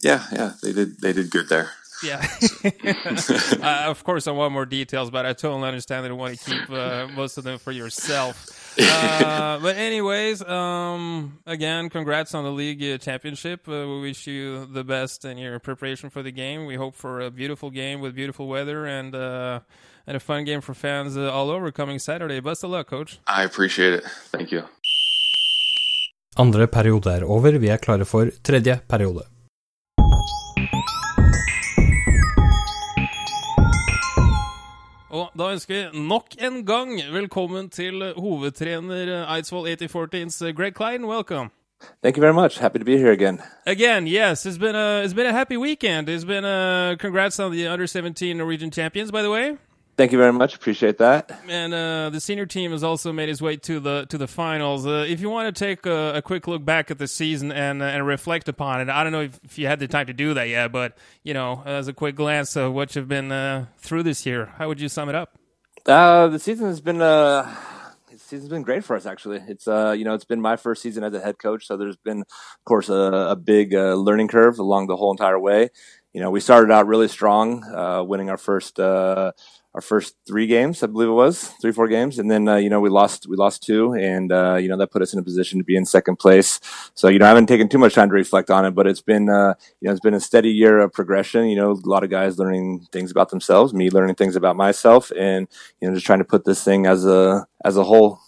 [0.01, 1.71] yeah, yeah, they did they did good there.
[2.03, 2.21] Yeah.
[3.63, 6.51] uh, of course, I want more details, but I totally understand that you want to
[6.51, 8.59] keep uh, most of them for yourself.
[8.83, 13.69] Uh, but anyways, um, again, congrats on the league uh, championship.
[13.69, 16.65] Uh, we wish you the best in your preparation for the game.
[16.65, 19.61] We hope for a beautiful game with beautiful weather and uh,
[20.07, 22.41] and a fun game for fans all over coming Saturday.
[22.41, 23.21] Best of luck, coach.
[23.27, 24.05] I appreciate it.
[24.31, 24.65] Thank you.
[26.37, 29.27] Andre periode er over, vi er klare for tredje periode.
[35.13, 41.05] Og da ønsker vi nok en gang velkommen til hovedtrener Eidsvoll 8014s Greg Klein.
[41.05, 41.51] Welcome.
[42.03, 42.59] Thank you very much.
[42.61, 43.41] Happy to be here again.
[43.67, 44.47] Again, yes.
[44.47, 46.09] It's been a it's been a happy weekend.
[46.09, 49.59] It's been a congrats on the under 17 Norwegian champions, by the way.
[49.95, 50.55] Thank you very much.
[50.55, 51.39] Appreciate that.
[51.49, 54.87] And uh, the senior team has also made its way to the to the finals.
[54.87, 57.83] Uh, if you want to take a, a, quick look back at the season and
[57.83, 60.15] uh, and reflect upon it, I don't know if, if, you had the time to
[60.15, 63.67] do that yet, but you know, as a quick glance of what you've been uh,
[63.77, 65.37] through this year, how would you sum it up?
[65.85, 67.55] Uh, the season has been uh,
[68.11, 69.05] the season's been great for us.
[69.05, 71.97] Actually, it's you know it's been my first season as a head coach, so there's
[71.97, 75.69] been, of course, a, a big learning curve along the whole entire way.
[76.15, 77.63] You know, we started out really strong,
[78.09, 78.79] winning our first
[79.75, 82.69] our first three games, I believe it was three, four games, and then uh, you
[82.69, 85.23] know we lost we lost two, and uh, you know that put us in a
[85.23, 86.61] position to be in second place.
[86.95, 89.01] So you know I haven't taken too much time to reflect on it, but it's
[89.01, 91.47] been uh, you know it's been a steady year of progression.
[91.47, 95.11] You know a lot of guys learning things about themselves, me learning things about myself,
[95.19, 95.49] and
[95.81, 98.21] you know just trying to put this thing as a as a whole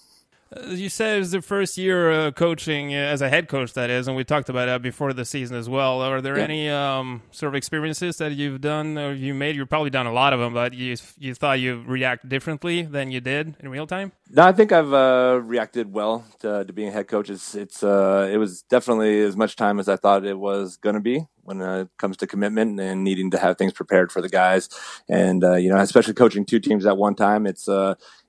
[0.68, 3.90] you said it was the first year uh, coaching uh, as a head coach, that
[3.90, 6.00] is, and we talked about that before the season as well.
[6.00, 6.44] Are there yeah.
[6.44, 9.56] any um, sort of experiences that you've done or you made?
[9.56, 13.10] You've probably done a lot of them, but you you thought you react differently than
[13.10, 14.12] you did in real time?
[14.30, 17.30] No, I think I've uh, reacted well to, to, being a head coach.
[17.30, 20.94] It's it's uh, it was definitely as much time as I thought it was going
[20.94, 24.28] to be when it comes to commitment and needing to have things prepared for the
[24.28, 24.68] guys.
[25.08, 27.68] And uh, you know, especially coaching two teams at one time, it's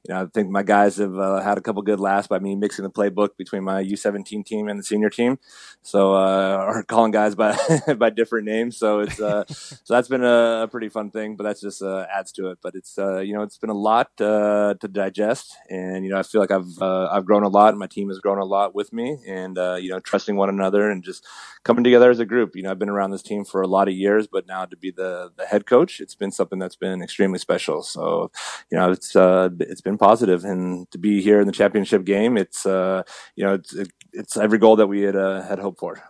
[0.07, 2.55] you know, I think my guys have uh, had a couple good laughs by me
[2.55, 5.39] mixing the playbook between my U17 team and the senior team.
[5.81, 7.57] So, uh, or calling guys by
[7.97, 8.77] by different names.
[8.77, 11.35] So it's uh, so that's been a, a, pretty fun thing.
[11.35, 12.59] But that's just uh, adds to it.
[12.61, 16.19] But it's uh, you know it's been a lot uh, to digest, and you know
[16.19, 18.45] I feel like I've uh, I've grown a lot, and my team has grown a
[18.45, 21.25] lot with me, and uh, you know trusting one another and just
[21.63, 22.55] coming together as a group.
[22.55, 24.77] You know I've been around this team for a lot of years, but now to
[24.77, 27.81] be the the head coach, it's been something that's been extremely special.
[27.81, 28.31] So
[28.71, 32.37] you know it's uh, it's been positive, and to be here in the championship game,
[32.37, 33.03] it's uh,
[33.35, 36.01] you know it's it, it's every goal that we had uh, had hoped for.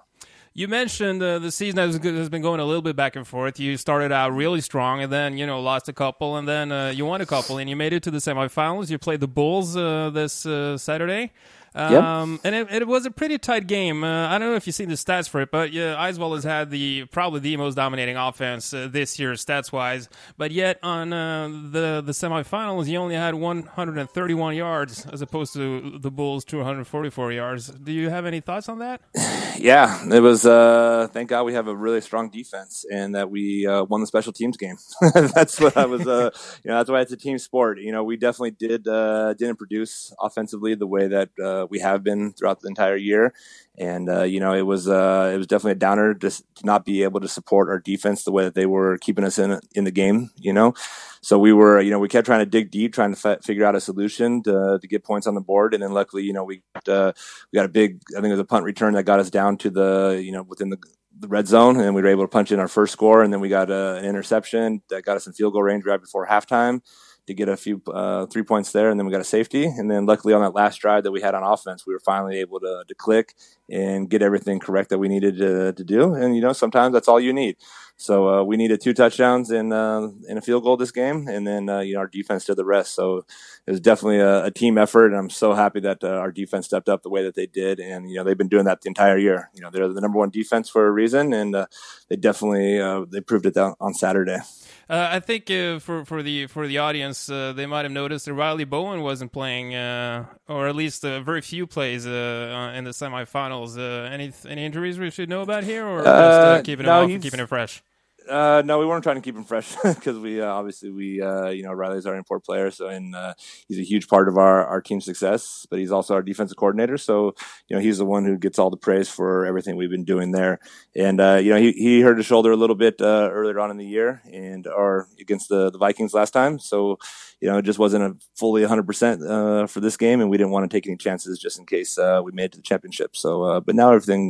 [0.57, 3.59] You mentioned uh, the season has, has, been going a little bit back and forth.
[3.59, 6.93] You started out really strong, and then you know lost a couple, and then uh,
[6.95, 8.89] you won a couple, and you made it to the semifinals.
[8.89, 11.33] You played the Bulls uh, this uh, Saturday.
[11.75, 14.03] Um, And it, it, was a pretty tight game.
[14.03, 16.69] Uh, I don't know if you've seen the stats for it, but yeah, has had
[16.69, 20.07] the probably the most dominating offense uh, this year, stats wise.
[20.37, 25.99] But yet on uh, the the semifinals, he only had 131 yards as opposed to
[25.99, 27.67] the Bulls 244 yards.
[27.67, 29.01] Do you have any thoughts on that?
[29.57, 30.45] Yeah, it was.
[30.45, 34.07] Uh, thank God we have a really strong defense, and that we uh, won the
[34.07, 34.75] special teams game.
[35.13, 36.05] that's what I was.
[36.05, 37.79] Uh, you know, that's why it's a team sport.
[37.79, 41.29] You know, we definitely did didn't produce offensively the way that
[41.69, 43.33] we have been throughout the entire year.
[43.77, 46.85] And uh, you know, it was uh, it was definitely a downer to, to, not
[46.85, 49.83] be able to support our defense the way that they were keeping us in in
[49.83, 50.29] the game.
[50.37, 50.73] You know,
[51.21, 53.65] so we were you know we kept trying to dig deep, trying to f- figure
[53.65, 55.73] out a solution to, to get points on the board.
[55.73, 57.11] And then luckily, you know, we uh,
[57.51, 59.57] we got a big I think it was a punt return that got us down
[59.57, 60.77] to the you know within the
[61.17, 63.23] the red zone, and we were able to punch in our first score.
[63.23, 65.99] And then we got uh, an interception that got us in field goal range right
[65.99, 66.81] before halftime
[67.27, 69.65] to get a few uh, three points there, and then we got a safety.
[69.65, 72.39] And then luckily on that last drive that we had on offense, we were finally
[72.39, 73.33] able to, to click
[73.69, 76.13] and get everything correct that we needed to, to do.
[76.13, 77.57] And you know, sometimes that's all you need.
[77.97, 81.69] So uh, we needed two touchdowns and uh, a field goal this game, and then
[81.69, 82.93] uh, you know our defense did the rest.
[82.93, 83.25] So
[83.65, 86.65] it was definitely a, a team effort, and I'm so happy that uh, our defense
[86.65, 87.79] stepped up the way that they did.
[87.79, 89.49] And you know they've been doing that the entire year.
[89.53, 91.67] You know they're the number one defense for a reason, and uh,
[92.09, 94.39] they definitely uh, they proved it on Saturday.
[94.87, 98.25] Uh, I think uh, for for the for the audience, uh, they might have noticed
[98.25, 102.83] that Riley Bowen wasn't playing, uh, or at least uh, very few plays uh, in
[102.83, 103.77] the semifinals.
[103.79, 107.39] any any injuries we should know about here, or just keeping him no, off keeping
[107.39, 107.81] it fresh?
[108.29, 111.49] Uh, no, we weren't trying to keep him fresh because we uh, obviously we uh,
[111.49, 113.33] you know Riley's our import player, so and uh,
[113.67, 115.65] he's a huge part of our our team success.
[115.69, 117.35] But he's also our defensive coordinator, so
[117.67, 120.31] you know he's the one who gets all the praise for everything we've been doing
[120.31, 120.59] there.
[120.95, 123.69] And uh, you know he, he hurt his shoulder a little bit uh, earlier on
[123.71, 126.57] in the year, and or against the the Vikings last time.
[126.57, 126.97] So
[127.41, 129.21] you know it just wasn't a fully 100 percent
[129.69, 132.31] for this game, and we didn't want to take any chances just in case we
[132.31, 133.15] made it to the championship.
[133.15, 134.29] So but now everything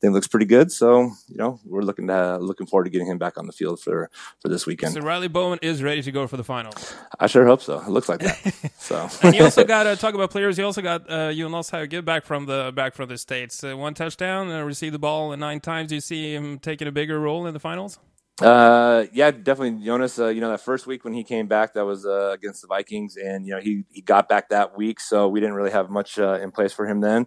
[0.00, 0.72] thing looks pretty good.
[0.72, 3.80] So you know we're looking to looking forward to getting him back on the field
[3.80, 4.10] for
[4.40, 4.94] for this weekend.
[4.94, 6.94] So Riley Bowen is ready to go for the finals.
[7.18, 7.80] I sure hope so.
[7.80, 8.72] It looks like that.
[8.78, 10.58] so and you also got to talk about players.
[10.58, 13.62] You also got uh, Jonas Hauge back from the back from the states.
[13.62, 15.88] Uh, one touchdown, uh, received the ball nine times.
[15.88, 17.98] Do you see him taking a bigger role in the finals?
[18.40, 19.84] Uh, yeah, definitely.
[19.84, 22.62] Jonas, uh, you know, that first week when he came back, that was uh, against
[22.62, 25.70] the Vikings, and you know he he got back that week, so we didn't really
[25.72, 27.26] have much uh, in place for him then.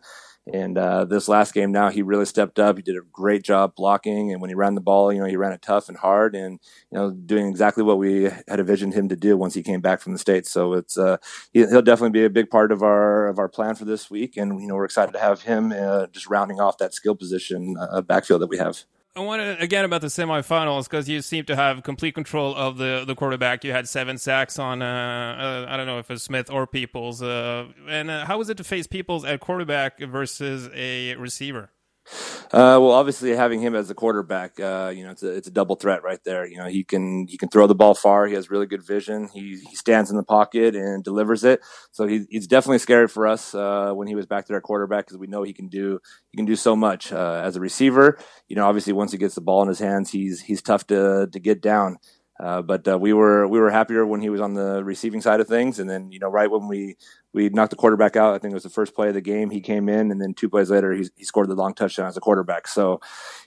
[0.51, 2.75] And uh, this last game now, he really stepped up.
[2.77, 5.37] He did a great job blocking, and when he ran the ball, you know, he
[5.37, 6.59] ran it tough and hard, and
[6.91, 10.01] you know, doing exactly what we had envisioned him to do once he came back
[10.01, 10.51] from the states.
[10.51, 11.17] So it's uh,
[11.53, 14.35] he, will definitely be a big part of our of our plan for this week,
[14.35, 17.75] and you know, we're excited to have him uh, just rounding off that skill position
[17.79, 18.83] uh, backfield that we have.
[19.15, 23.03] I wanted again about the semifinals because you seem to have complete control of the
[23.05, 23.63] the quarterback.
[23.63, 27.21] You had seven sacks on uh, uh, I don't know if it's Smith or Peoples.
[27.21, 31.69] Uh, and uh, how was it to face Peoples at quarterback versus a receiver?
[32.05, 35.51] Uh, well, obviously having him as a quarterback, uh, you know, it's a, it's a
[35.51, 36.45] double threat right there.
[36.45, 38.27] You know, he can he can throw the ball far.
[38.27, 39.29] He has really good vision.
[39.33, 41.61] He he stands in the pocket and delivers it.
[41.91, 45.05] So he, he's definitely scary for us uh, when he was back there at quarterback
[45.05, 45.99] because we know he can do
[46.31, 48.19] he can do so much uh, as a receiver.
[48.47, 51.27] You know, obviously once he gets the ball in his hands, he's he's tough to
[51.31, 51.97] to get down.
[52.39, 55.39] Uh, but uh, we were we were happier when he was on the receiving side
[55.39, 56.95] of things, and then you know right when we
[57.31, 59.51] we knocked the quarterback out, I think it was the first play of the game.
[59.51, 62.17] He came in, and then two plays later, he, he scored the long touchdown as
[62.17, 62.67] a quarterback.
[62.67, 63.01] So,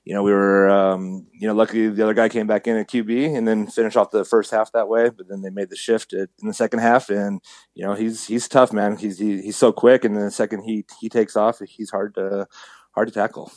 [0.05, 2.89] you know, we were um, you know lucky the other guy came back in at
[2.89, 5.11] QB and then finished off the first half that way.
[5.11, 7.41] But then they made the shift in the second half, and
[7.75, 8.97] you know he's he's tough, man.
[8.97, 12.15] He's he, he's so quick, and then the second he he takes off, he's hard
[12.15, 12.47] to
[12.93, 13.51] hard to tackle.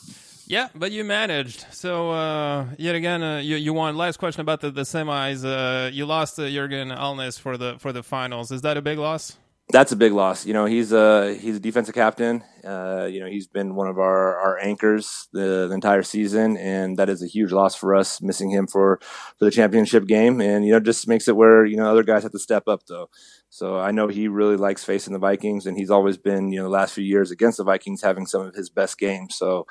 [0.50, 1.64] Yeah, but you managed.
[1.70, 3.96] So uh, yet again, uh, you you won.
[3.96, 5.44] Last question about the, the semis.
[5.44, 8.50] Uh, you lost uh, Jurgen Alnes for the for the finals.
[8.50, 9.38] Is that a big loss?
[9.68, 10.46] That's a big loss.
[10.46, 12.42] You know, he's a he's a defensive captain.
[12.64, 16.98] Uh, you know, he's been one of our, our anchors the, the, entire season, and
[16.98, 18.20] that is a huge loss for us.
[18.20, 18.98] Missing him for
[19.38, 22.24] for the championship game, and you know, just makes it where you know other guys
[22.24, 23.08] have to step up though.
[23.50, 26.64] So I know he really likes facing the Vikings, and he's always been you know
[26.64, 29.36] the last few years against the Vikings having some of his best games.
[29.36, 29.66] So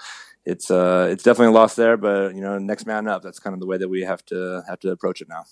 [0.49, 3.21] it's uh, it's definitely a loss there, but you know, next man up.
[3.21, 5.45] That's kind of the way that we have to have to approach it now.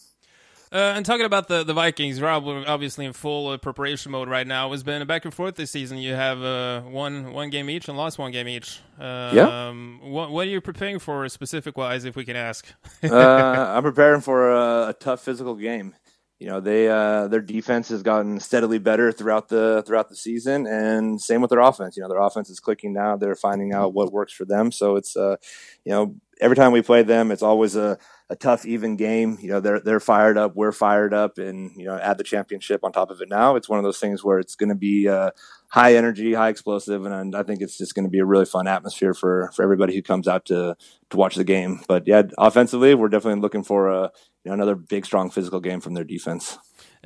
[0.69, 4.27] Uh, and talking about the, the Vikings, Rob, we're obviously in full uh, preparation mode
[4.27, 4.73] right now.
[4.73, 5.97] It's been a back and forth this season.
[5.97, 8.81] You have uh, one one game each and lost one game each.
[8.99, 9.69] yeah.
[9.69, 12.65] Um, what, what, are you preparing for, specific wise, if we can ask?
[13.03, 15.93] Uh, I'm preparing for a, a, tough physical game
[16.39, 20.67] you know they uh, their defense has gotten steadily better throughout the throughout the season,
[20.67, 21.97] and same with their offense.
[21.97, 24.71] You know their offense is clicking now; they're finding out what works for them.
[24.71, 25.37] So it's uh,
[25.83, 27.97] you know every time we play them, it's always a,
[28.29, 29.37] a tough, even game.
[29.41, 32.83] You know they're they're fired up, we're fired up, and you know add the championship
[32.83, 33.29] on top of it.
[33.29, 35.31] Now it's one of those things where it's going to be uh,
[35.69, 38.45] high energy, high explosive, and, and I think it's just going to be a really
[38.45, 40.75] fun atmosphere for for everybody who comes out to
[41.09, 41.81] to watch the game.
[41.87, 44.11] But yeah, offensively, we're definitely looking for a
[44.43, 46.57] you know, another big, strong physical game from their defense.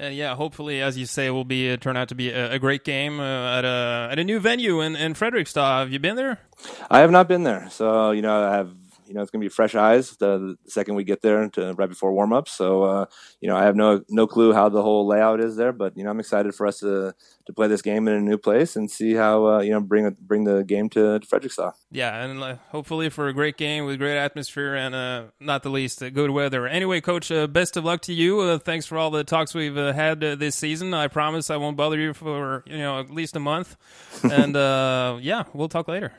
[0.02, 2.60] Uh, yeah, hopefully, as you say, will be uh, turn out to be a, a
[2.60, 5.80] great game uh, at a at a new venue in in Fredrikstad.
[5.80, 6.40] Have you been there?
[6.90, 8.74] I have not been there, so you know, I have
[9.12, 11.74] you know it's going to be fresh eyes the, the, second we get there to
[11.74, 12.48] right before warm up.
[12.48, 13.06] So uh,
[13.42, 16.06] you know I have no no clue how the whole layout is there, but you
[16.06, 17.14] know I'm excited for us to
[17.46, 20.16] to play this game in a new place and see how uh, you know bring
[20.22, 21.74] bring the game to, to.
[21.92, 25.70] Yeah, and uh, hopefully for a great game with great atmosphere and uh, not the
[25.70, 26.66] least good weather.
[26.66, 28.58] Anyway, coach, uh, best of luck to you.
[28.60, 30.94] thanks for all the talks we've had this season.
[30.94, 33.76] I promise I won't bother you for you know at least a month.
[34.24, 34.56] and
[35.22, 36.14] yeah, we'll talk later.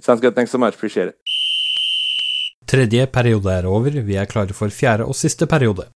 [0.00, 0.34] Sounds good.
[0.34, 0.74] Thanks so much.
[0.74, 1.18] Appreciate it.
[2.70, 5.88] Tredje periode er over, vi er klare for fjerde og siste periode.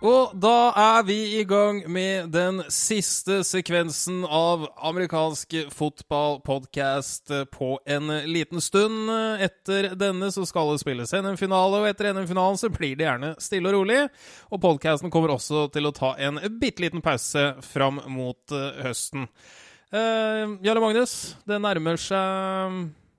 [0.00, 8.16] Og da er vi i gang med den siste sekvensen av amerikansk fotballpodkast på en
[8.24, 9.12] liten stund.
[9.44, 13.68] Etter denne så skal det spilles NM-finale, og etter NM-finalen så blir det gjerne stille
[13.68, 14.06] og rolig.
[14.48, 19.28] Og podkasten kommer også til å ta en bitte liten pause fram mot eh, høsten.
[19.90, 22.74] Uh, Jarle Magnus, det nærmer seg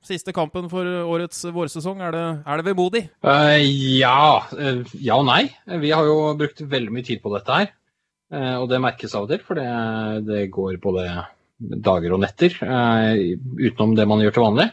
[0.08, 2.00] siste kampen for årets vårsesong.
[2.00, 3.02] Er det, er det vemodig?
[3.28, 4.40] Uh, ja.
[4.56, 5.50] Uh, ja og nei.
[5.84, 7.72] Vi har jo brukt veldig mye tid på dette her.
[8.32, 9.66] Og det merkes av og til, for det,
[10.24, 11.02] det går både
[11.84, 14.68] dager og netter utenom det man gjør til vanlig.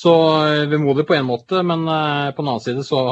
[0.00, 0.14] Så
[0.72, 3.02] vemodig på en måte, men på den annen side så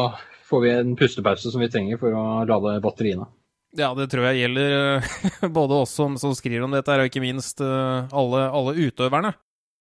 [0.49, 3.29] får vi en pustepause som vi trenger for å lade batteriene.
[3.77, 5.05] Ja, det tror jeg gjelder
[5.59, 9.35] både oss som, som skriver om dette, og ikke minst alle, alle utøverne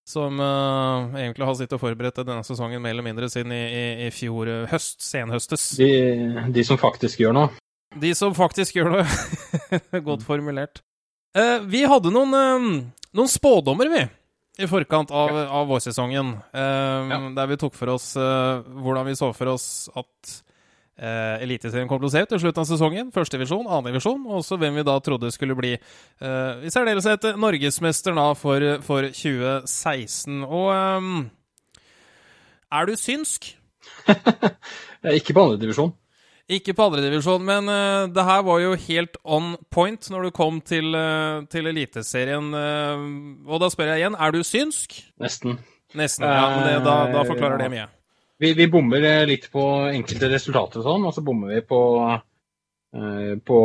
[0.08, 3.88] som uh, egentlig har sittet og forberedt denne sesongen mer eller mindre siden i, i,
[4.06, 5.74] i fjor uh, høst, senhøstes.
[5.82, 5.90] De,
[6.56, 7.50] de, som faktisk gjør noe?
[8.00, 9.08] De som faktisk gjør noe.
[10.08, 10.80] Godt formulert.
[11.36, 12.32] Uh, vi hadde noen,
[13.12, 14.06] noen, spådommer, vi,
[14.64, 16.32] i forkant av, av vårsesongen.
[16.56, 17.20] Ja.
[17.36, 20.38] Der vi tok for oss hvordan vi så for oss at
[20.98, 23.12] eh, Eliteserien kom til å se ut til slutten av sesongen.
[23.16, 28.32] Førstedivisjon, annendivisjon, og også hvem vi da trodde skulle bli eh, i særdeleshet norgesmester da
[28.38, 30.42] for, for 2016.
[30.48, 31.14] Og eh,
[32.80, 33.54] er du synsk?
[35.18, 35.96] Ikke på andredivisjon.
[36.48, 40.62] Ikke på andredivisjon, men uh, det her var jo helt on point når du kom
[40.64, 42.54] til, uh, til Eliteserien.
[42.56, 44.96] Uh, og da spør jeg igjen, er du synsk?
[45.20, 45.60] Nesten.
[45.96, 47.88] Nesten, ja, men det, da, da forklarer det mye.
[48.38, 51.80] Vi, vi, bommer eh, litt på enkelte resultater og sånn, og så bommer vi på,
[52.06, 53.62] uh, på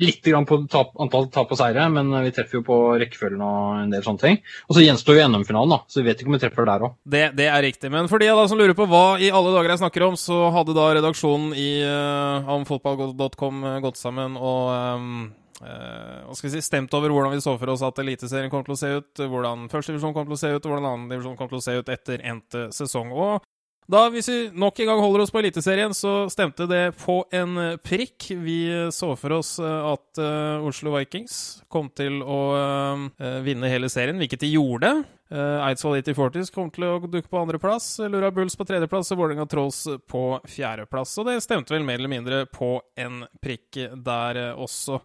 [0.00, 3.90] litt på tap, antall tap og seire, men vi treffer jo på rekkefølgen og en
[3.92, 4.38] del sånne ting.
[4.68, 6.94] Og så gjenstår jo NM-finalen, da, så vi vet ikke om vi treffer der òg.
[7.04, 7.90] Det, det, er riktig.
[7.92, 10.38] Men for de da som lurer på hva i alle dager jeg snakker om, så
[10.54, 15.12] hadde da redaksjonen i uh, omfotball.com gått sammen og um,
[15.60, 18.94] uh, si, stemt over hvordan vi så for oss at Eliteserien kom til å se
[19.00, 21.76] ut, hvordan førstedivisjon kom til å se ut, og hvordan annendivisjon kom til å se
[21.80, 23.12] ut etter endte sesong.
[23.12, 23.44] Og
[23.90, 27.58] da, hvis vi nok en gang holder oss på Eliteserien, så stemte det på en
[27.82, 28.28] prikk.
[28.38, 28.58] Vi
[28.94, 31.34] så for oss eh, at uh, Oslo Vikings
[31.70, 34.92] kom til å uh, vinne hele serien, hvilket de gjorde.
[35.30, 39.48] Uh, Eidsvoll 8040 kom til å dukke på andreplass, Lura Bulls på tredjeplass og Vålerenga
[39.50, 41.16] Trolls på fjerdeplass.
[41.18, 45.00] Og det stemte vel mer eller mindre på en prikk der også.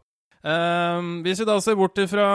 [1.26, 2.28] hvis vi da ser bort ifra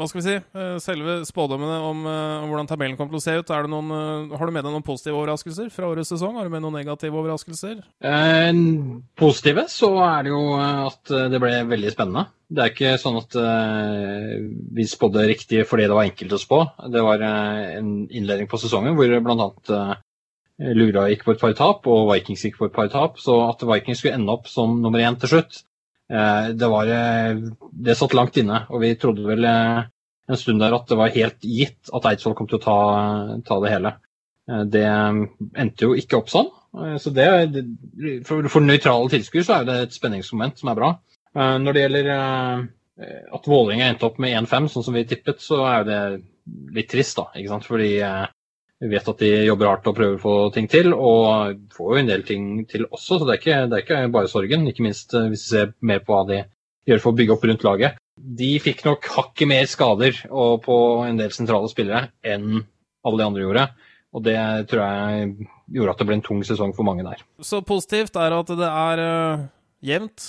[0.00, 3.24] hva skal vi si, eh, selve spådommene om, uh, om, hvordan tabellen kommer til å
[3.26, 3.52] se ut.
[3.68, 6.38] Noen, uh, har du med deg noen positive overraskelser fra årets sesong?
[6.40, 7.82] Har du med noen negative overraskelser?
[8.00, 8.62] Eh,
[9.20, 12.26] positive så er det jo at det ble veldig spennende.
[12.48, 14.36] Det er ikke sånn at eh,
[14.78, 16.62] vi spådde riktig fordi det var enkelt å spå.
[16.96, 19.80] Det var en innledning på sesongen hvor bl.a.
[20.76, 23.20] Lura gikk på et par tap, og Vikings gikk på et par tap.
[23.20, 25.69] Så at Vikings skulle ende opp som nummer én til slutt, Eh,
[26.10, 27.36] det, var, eh,
[27.72, 29.82] det satt langt inne, og vi trodde vel eh,
[30.30, 32.78] en stund der at det var helt gitt at Eidsvoll kom til å ta,
[33.46, 33.94] ta det hele.
[34.70, 36.48] Det endte jo ikke opp sånn.
[37.02, 37.26] Så det,
[38.26, 40.90] for, for nøytrale tilskuere så er det et spenningsmoment som er bra.
[41.34, 45.86] Når det gjelder at Vålerenga endte opp med 1-5, sånn som vi tippet, så er
[45.86, 46.00] det
[46.78, 47.28] litt trist, da.
[47.34, 47.66] ikke sant?
[47.70, 47.90] Fordi
[48.80, 52.00] vi vet at de jobber hardt og prøver å få ting til, og får jo
[52.00, 53.18] en del ting til også.
[53.20, 55.74] Så det er ikke, det er ikke bare sorgen, ikke minst eh, hvis vi ser
[55.84, 56.40] mer på hva de
[56.88, 58.00] gjør for å bygge opp rundt laget.
[58.40, 60.16] De fikk nok hakket mer skader
[60.64, 60.76] på
[61.06, 62.62] en del sentrale spillere enn
[63.06, 63.64] alle de andre gjorde.
[64.16, 64.36] Og det
[64.70, 67.22] tror jeg gjorde at det ble en tung sesong for mange der.
[67.46, 69.44] Så positivt er at det er uh,
[69.86, 70.26] jevnt?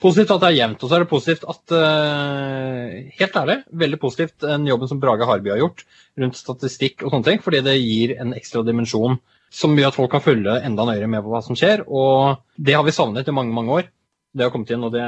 [0.00, 0.80] Positivt at det er jevnt.
[0.80, 5.28] Og så er det positivt at uh, Helt ærlig, veldig positivt den jobben som Brage
[5.28, 5.84] Harby har gjort
[6.20, 7.42] rundt statistikk og sånne ting.
[7.44, 9.18] Fordi det gir en ekstra dimensjon
[9.52, 11.84] som gjør at folk kan følge enda nøyere med på hva som skjer.
[11.84, 13.92] Og det har vi savnet i mange, mange år.
[14.32, 15.04] Det har kommet inn, og det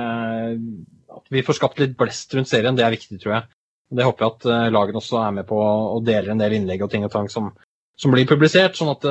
[1.12, 3.48] At vi får skapt litt blest rundt serien, det er viktig, tror jeg.
[3.92, 6.84] Det håper jeg at uh, lagene også er med på og deler en del innlegg
[6.84, 7.50] og ting og tang som,
[7.96, 8.76] som blir publisert.
[8.76, 9.08] sånn at,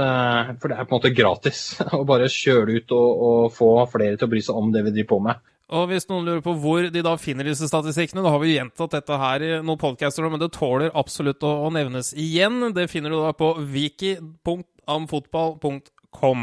[0.62, 1.64] For det er på en måte gratis
[1.98, 4.94] å bare kjøre ut og, og få flere til å bry seg om det vi
[5.00, 5.42] driver på med.
[5.72, 8.96] Og hvis noen lurer på hvor de da finner disse statistikkene, da har vi gjentatt
[8.98, 12.74] dette her i noen podcaster, men det tåler absolutt å, nevnes igjen.
[12.76, 16.42] Det finner du da på wiki.amfotball.com.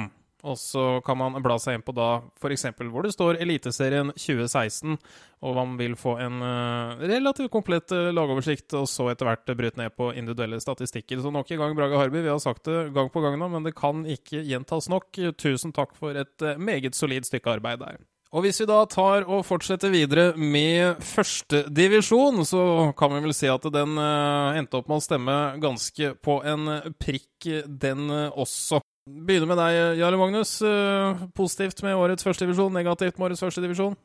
[0.49, 2.65] Og så kan man bla seg inn på da f.eks.
[2.79, 4.97] hvor det står Eliteserien 2016,
[5.45, 9.79] og man vil få en uh, relativt komplett uh, lagoversikt, og så etter hvert bryte
[9.83, 11.21] ned på individuelle statistikker.
[11.21, 13.65] Så nok en gang, Braga Harby, vi har sagt det gang på gang nå, men
[13.67, 15.07] det kan ikke gjentas nok.
[15.37, 17.97] Tusen takk for et uh, meget solid stykke arbeid der.
[18.29, 22.63] Og hvis vi da tar og fortsetter videre med førstedivisjon, så
[22.99, 26.69] kan vi vel si at den uh, endte opp med å stemme ganske på en
[27.01, 28.83] prikk, den uh, også.
[29.09, 30.59] Begynner med deg, Jarle Magnus.
[30.65, 33.97] Eh, positivt med årets førstedivisjon, negativt med årets førstedivisjon?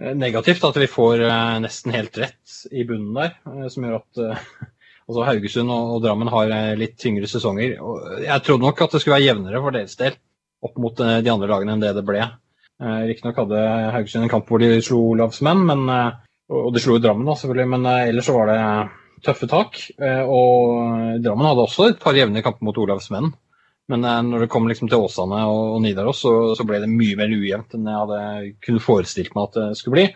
[0.00, 3.36] Eh, negativt at vi får eh, nesten helt rett i bunnen der,
[3.70, 4.22] som gjør at
[5.08, 7.78] altså Haugesund og Drammen har litt tyngre sesonger.
[8.24, 10.18] Jeg trodde nok at det skulle være jevnere for deres del
[10.66, 12.24] opp mot de andre lagene enn det det ble.
[12.78, 13.60] Riktignok hadde
[13.90, 15.88] Haugesund en kamp hvor de slo Olavsmenn, men,
[16.54, 18.58] og de slo jo Drammen, da, selvfølgelig, men ellers så var det
[19.26, 19.80] tøffe tak.
[19.98, 23.32] Og Drammen hadde også et par jevne kamper mot Olavsmenn.
[23.88, 27.16] Men eh, når det kom liksom til Åsane og, Nidaros, så, så, ble det mye
[27.18, 28.22] mer ujevnt enn jeg hadde
[28.64, 30.06] kunne forestilt meg at det skulle bli.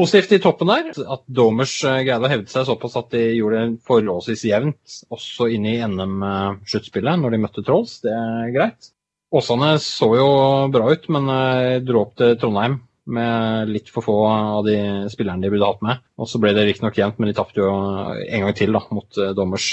[0.00, 3.62] Positivt i toppen der, at Domers eh, greide å hevde seg såpass at de gjorde
[3.62, 8.00] det forholdsvis jevnt også inne i NM-sluttspillet når de møtte Trolls.
[8.04, 8.90] Det er greit.
[9.30, 10.30] Åsane så jo
[10.74, 14.76] bra ut, men eh, dro opp til Trondheim med litt for få av de
[15.10, 16.02] spillerne de burde hatt med.
[16.20, 19.20] Og så ble det riktignok jevnt, men de tapte jo en gang til da, mot
[19.34, 19.66] Dommers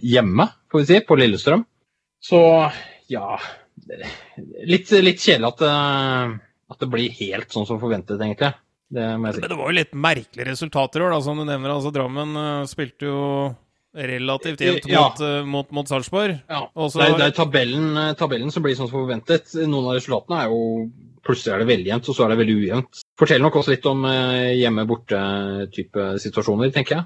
[0.00, 1.66] hjemme, får vi si, på Lillestrøm.
[2.24, 2.40] Så
[3.12, 3.36] ja
[4.68, 5.60] Litt, litt kjedelig at
[6.68, 8.50] at det, blir helt sånn som forventet, egentlig.
[8.92, 9.42] Det må jeg si.
[9.44, 11.72] Men det var jo litt merkelige resultater i år, da, som du nevner.
[11.74, 12.34] Altså, Drammen
[12.68, 13.20] spilte jo
[13.94, 15.02] relativt jevnt ja.
[15.08, 16.38] mot, uh, mot, mot Sarpsborg.
[16.48, 16.64] Ja.
[16.74, 19.54] Også, det er, det er tabellen, eh, tabellen, som blir sånn som forventet.
[19.64, 20.64] Noen av resultatene er jo
[21.28, 23.00] Plutselig er det veldig jevnt, og så er det veldig ujevnt.
[23.20, 27.04] Fortell nok også litt om uh, hjemme-borte-type situasjoner, tenker jeg.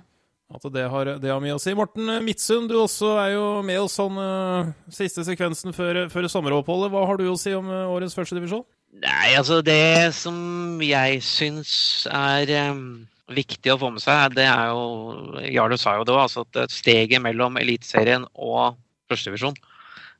[0.53, 1.73] At det har, det har, mye å si.
[1.75, 6.93] Morten Midtsund, du også er jo med oss sånn uh, siste sekvensen før, før, sommeroppholdet.
[6.93, 8.63] Hva har du å si om uh, årets førstedivisjon?
[9.03, 11.73] Nei, altså det som jeg syns
[12.13, 12.85] er um,
[13.31, 16.73] viktig å få med seg, det er jo Jarle sa jo det òg, altså at
[16.75, 18.79] steget mellom Eliteserien og
[19.13, 19.57] førstedivisjon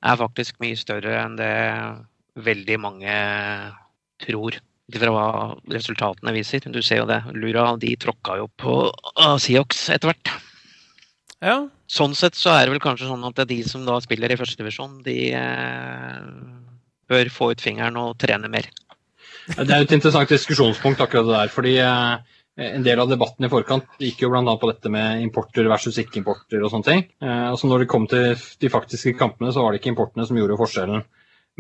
[0.03, 1.55] er faktisk mye større enn det
[2.43, 3.17] veldig mange
[4.23, 4.59] tror
[4.93, 5.27] fra hva
[5.73, 6.65] resultatene viser.
[6.69, 7.23] Du ser jo det.
[7.33, 8.75] Lura de tråkka jo på
[9.41, 10.33] Siox etter hvert.
[11.43, 11.57] Ja.
[11.91, 14.33] Sånn sett så er det vel kanskje sånn at det er de som da spiller
[14.33, 16.21] i førstedivisjon, de eh,
[17.11, 18.69] bør få ut fingeren og trene mer.
[19.51, 21.51] Det er et interessant diskusjonspunkt akkurat det der.
[21.53, 24.43] fordi eh, en del av debatten i forkant gikk jo bl.a.
[24.61, 27.05] på dette med importer versus ikke-importer og sånne ting.
[27.25, 30.37] Eh, altså når det kom til de faktiske kampene, så var det ikke importene som
[30.37, 31.07] gjorde forskjellen.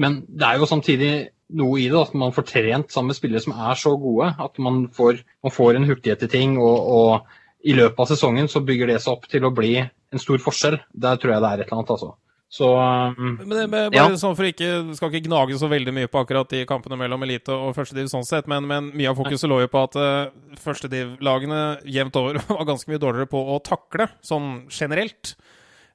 [0.02, 1.12] Men det er jo samtidig
[1.56, 2.00] noe i det.
[2.00, 5.54] At man får trent sammen med spillere som er så gode at man får, man
[5.54, 6.58] får en hurtighet i ting.
[6.60, 10.20] Og, og, i løpet av sesongen så bygger det seg opp til å bli en
[10.20, 10.80] stor forskjell.
[10.98, 12.08] Der tror jeg det er et eller annet, altså.
[12.52, 14.04] Så um, Men det, bare ja.
[14.20, 17.54] sånn for ikke, Skal ikke gnage så veldig mye på akkurat de kampene mellom elite
[17.54, 21.62] og førstediv sånn sett, men, men, mye av fokuset lå jo på at uh, førstediv-lagene
[21.88, 25.32] jevnt over var ganske mye dårligere på å takle, sånn generelt.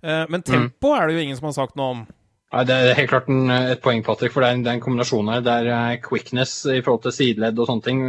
[0.01, 0.47] Uh, men mm.
[0.49, 0.97] tempo mm.
[0.97, 2.03] er det jo ingen som har sagt noe om.
[2.47, 4.77] Ja, det er helt klart en, et poeng, Patrick, for det er, en, det er
[4.77, 5.41] en kombinasjon her.
[5.43, 8.03] Det er eh, quickness i forhold til sideledd og sånne ting.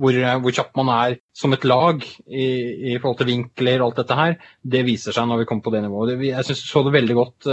[0.00, 2.46] Hvor, hvor kjapp man er som et lag i,
[2.94, 4.38] i, forhold til vinkler og alt dette her,
[4.76, 6.24] det viser seg når vi kommer på det nivået.
[6.30, 7.50] Jeg syns du så det veldig godt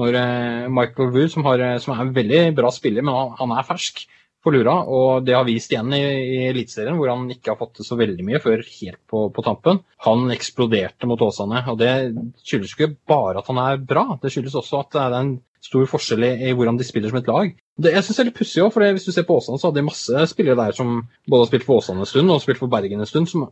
[0.00, 0.16] når
[0.72, 4.04] Michael Wood, som, har, som, er en veldig bra spiller, men han, han er fersk,
[4.44, 4.76] for Lura.
[4.88, 7.98] Og det har vist igjen i, i Eliteserien, hvor han ikke har fått til så
[8.00, 9.82] veldig mye før helt på, på, tampen.
[10.06, 11.92] Han eksploderte mot Åsane, og det
[12.44, 14.06] skyldes ikke bare at han er bra.
[14.22, 17.20] Det skyldes også at det er en stor forskjell i, i hvordan de spiller som
[17.20, 17.52] et lag.
[17.80, 19.68] Det, jeg synes det er litt pussig òg, for hvis du ser på Åsane, så
[19.68, 22.60] hadde de masse spillere der som både har spilt for Åsane en stund og spilt
[22.60, 23.48] for Bergen en stund, som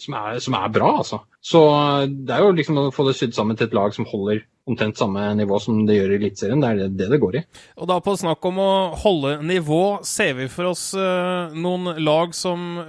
[0.00, 1.20] som er, som er, bra, altså.
[1.44, 1.60] Så
[2.08, 4.98] det er jo liksom å få det sydd sammen til et lag som holder omtrent
[5.00, 6.62] samme nivå som det gjør i Eliteserien.
[6.62, 7.44] Det er det det går i.
[7.80, 8.72] Og da på snakk om å
[9.02, 12.82] holde nivå, ser vi for oss uh, noen lag som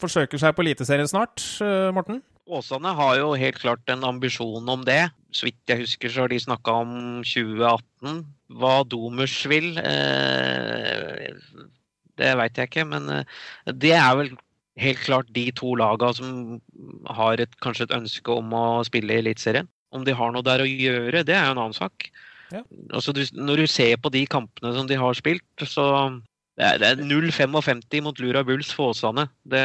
[0.00, 2.22] forsøker seg på Eliteserien snart, uh, Morten?
[2.50, 5.04] Åsane har jo helt klart en ambisjon om det.
[5.30, 8.24] Så vidt jeg husker, så har de snakka om 2018.
[8.58, 11.28] Hva Domers vil, eh,
[12.18, 12.86] det veit jeg ikke.
[12.90, 13.06] Men
[13.70, 14.32] det er vel
[14.80, 16.32] helt klart de to lagene som
[17.18, 19.68] har et, kanskje et ønske om å spille i Eliteserien.
[19.94, 22.10] Om de har noe der å gjøre, det er jo en annen sak.
[22.50, 22.64] Ja.
[22.90, 25.86] Altså, du, når du ser på de kampene som de har spilt, så
[26.60, 29.30] det er, er 0-55 mot Lura Bulls for Åsane.
[29.48, 29.64] Det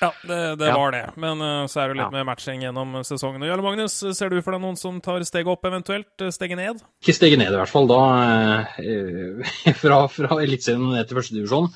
[0.00, 0.76] Ja, det, det ja.
[0.78, 1.02] var det.
[1.20, 2.14] Men uh, så er det litt ja.
[2.14, 3.44] med matching gjennom sesongen.
[3.44, 6.80] Jarle Magnus, ser du for deg noen som tar steget opp, eventuelt eh, steget ned?
[7.02, 7.90] Ikke steget ned, i hvert fall.
[7.90, 8.00] Da
[8.78, 11.68] uh, fra, fra Eliteserien ned til førstedivisjon.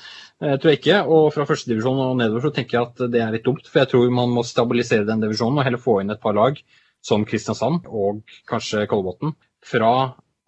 [0.43, 0.97] Jeg tror ikke.
[1.07, 3.67] Og fra førstedivisjon og nedover så tenker jeg at det er litt dumt.
[3.69, 6.59] For jeg tror man må stabilisere den divisjonen og heller få inn et par lag
[7.03, 9.91] som Kristiansand og kanskje Kolbotn fra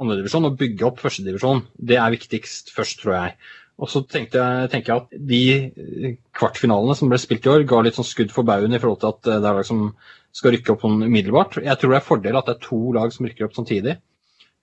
[0.02, 1.64] andredivisjon og bygge opp førstedivisjon.
[1.76, 3.38] Det er viktigst først, tror jeg.
[3.76, 7.82] Og så tenkte jeg, tenker jeg at de kvartfinalene som ble spilt i år, ga
[7.84, 9.90] litt sånn skudd for baugen i forhold til at det er lag som
[10.36, 11.60] skal rykke opp sånn umiddelbart.
[11.64, 13.98] Jeg tror det er fordel at det er to lag som rykker opp samtidig.
[13.98, 14.15] Eh,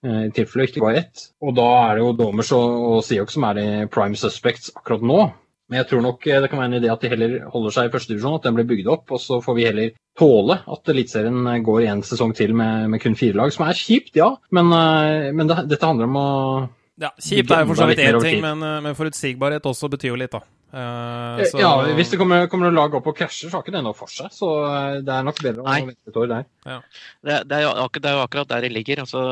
[0.03, 1.29] i tilfelle ikke var rett.
[1.43, 5.05] Og da er det jo Domers og, og Siok som er de prime suspects akkurat
[5.05, 5.21] nå.
[5.71, 7.87] Men jeg tror nok eh, det kan være en idé at de heller holder seg
[7.87, 9.13] i førstedivisjon, at den blir bygd opp.
[9.15, 13.01] Og så får vi heller tåle at Eliteserien går i en sesong til med, med,
[13.01, 14.29] kun fire lag, som er kjipt, ja.
[14.53, 14.69] Men,
[15.33, 16.29] men det, dette handler om å
[17.01, 20.17] ja, Kjipt er jo for så vidt én ting, men, men, forutsigbarhet også betyr jo
[20.21, 20.43] litt, da.
[20.73, 21.57] Uh, så...
[21.61, 23.97] Ja, hvis det kommer, kommer noen lag opp og krasjer, så har ikke det noe
[23.97, 24.29] for seg.
[24.33, 24.49] Så
[25.01, 26.45] det er nok bedre å vente et år der.
[26.69, 26.77] Ja.
[27.25, 29.01] Det, det, er jo, det, er jo, akkurat der det ligger.
[29.07, 29.23] Altså,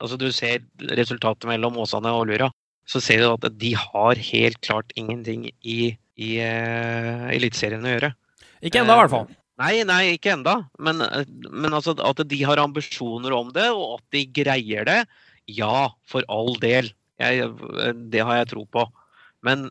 [0.00, 0.64] altså Du ser
[0.98, 2.50] resultatet mellom Åsane og Lura.
[2.88, 8.10] Så ser du at de har helt klart ingenting i, i uh, Eliteserien å gjøre.
[8.64, 9.30] Ikke ennå, i hvert fall.
[9.62, 10.56] Nei, nei, ikke enda.
[10.82, 11.00] Men,
[11.48, 14.98] men altså, at de har ambisjoner om det, og at de greier det,
[15.50, 16.90] ja, for all del.
[17.22, 17.48] Jeg,
[18.12, 18.84] det har jeg tro på.
[19.46, 19.68] Men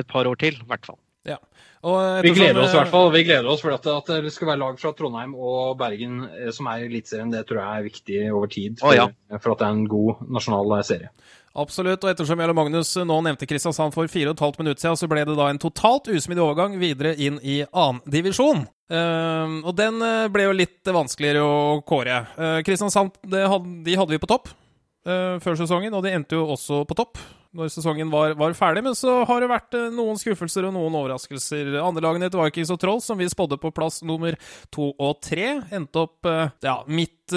[0.00, 0.98] et par år til, i hvert fall.
[1.28, 1.38] Ja.
[1.80, 3.08] Vi gleder oss i hvert fall.
[3.14, 6.50] Vi gleder oss for at, at, det skal være lag fra Trondheim og Bergen eh,
[6.52, 7.32] som er i Eliteserien.
[7.32, 9.08] Det tror jeg er viktig over tid for, ja.
[9.38, 11.12] for, at det er en god nasjonal eh, serie.
[11.60, 14.98] Absolutt, og ettersom Jarle Magnus nå nevnte Kristiansand for fire og et halvt minutt siden,
[15.00, 18.68] så ble det da en totalt usmidig overgang videre inn i annendivisjon.
[18.90, 22.22] Uh, og den eh, ble jo litt vanskeligere å kåre.
[22.36, 26.46] Uh, Kristiansand hadde, de hadde vi på topp uh, før sesongen, og de endte jo
[26.54, 27.18] også på topp
[27.56, 28.84] når sesongen var, var, ferdig.
[28.86, 31.74] Men så har det vært uh, noen skuffelser og noen overraskelser.
[31.82, 34.38] Andrelagene til Vikings og Trolls, som vi spådde på plass nummer
[34.74, 37.34] to og tre, endte opp uh, ja, midt,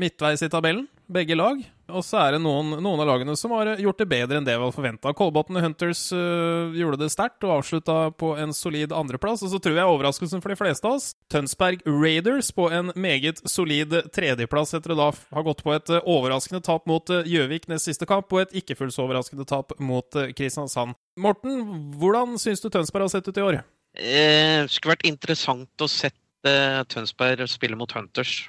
[0.00, 1.60] midtveis i tabellen begge lag.
[1.92, 4.54] Og så er det noen, noen, av lagene som har gjort det bedre enn det
[4.56, 5.12] vi hadde forventa.
[5.16, 9.42] Kolbotn Hunters uh, gjorde det sterkt og avslutta på en solid andreplass.
[9.44, 13.42] Og så tror jeg overraskelsen for de fleste av oss Tønsberg Raiders på en meget
[13.50, 17.68] solid tredjeplass etter å da ha gått på et uh, overraskende tap mot uh, Gjøvik
[17.68, 20.96] nest siste kamp, og et ikke fullt så overraskende tap mot Kristiansand.
[21.20, 21.62] Morten,
[22.00, 23.60] hvordan syns du Tønsberg har sett ut i år?
[23.94, 26.54] Det skulle vært interessant å sette
[26.90, 28.42] Tønsberg spille mot Hunters.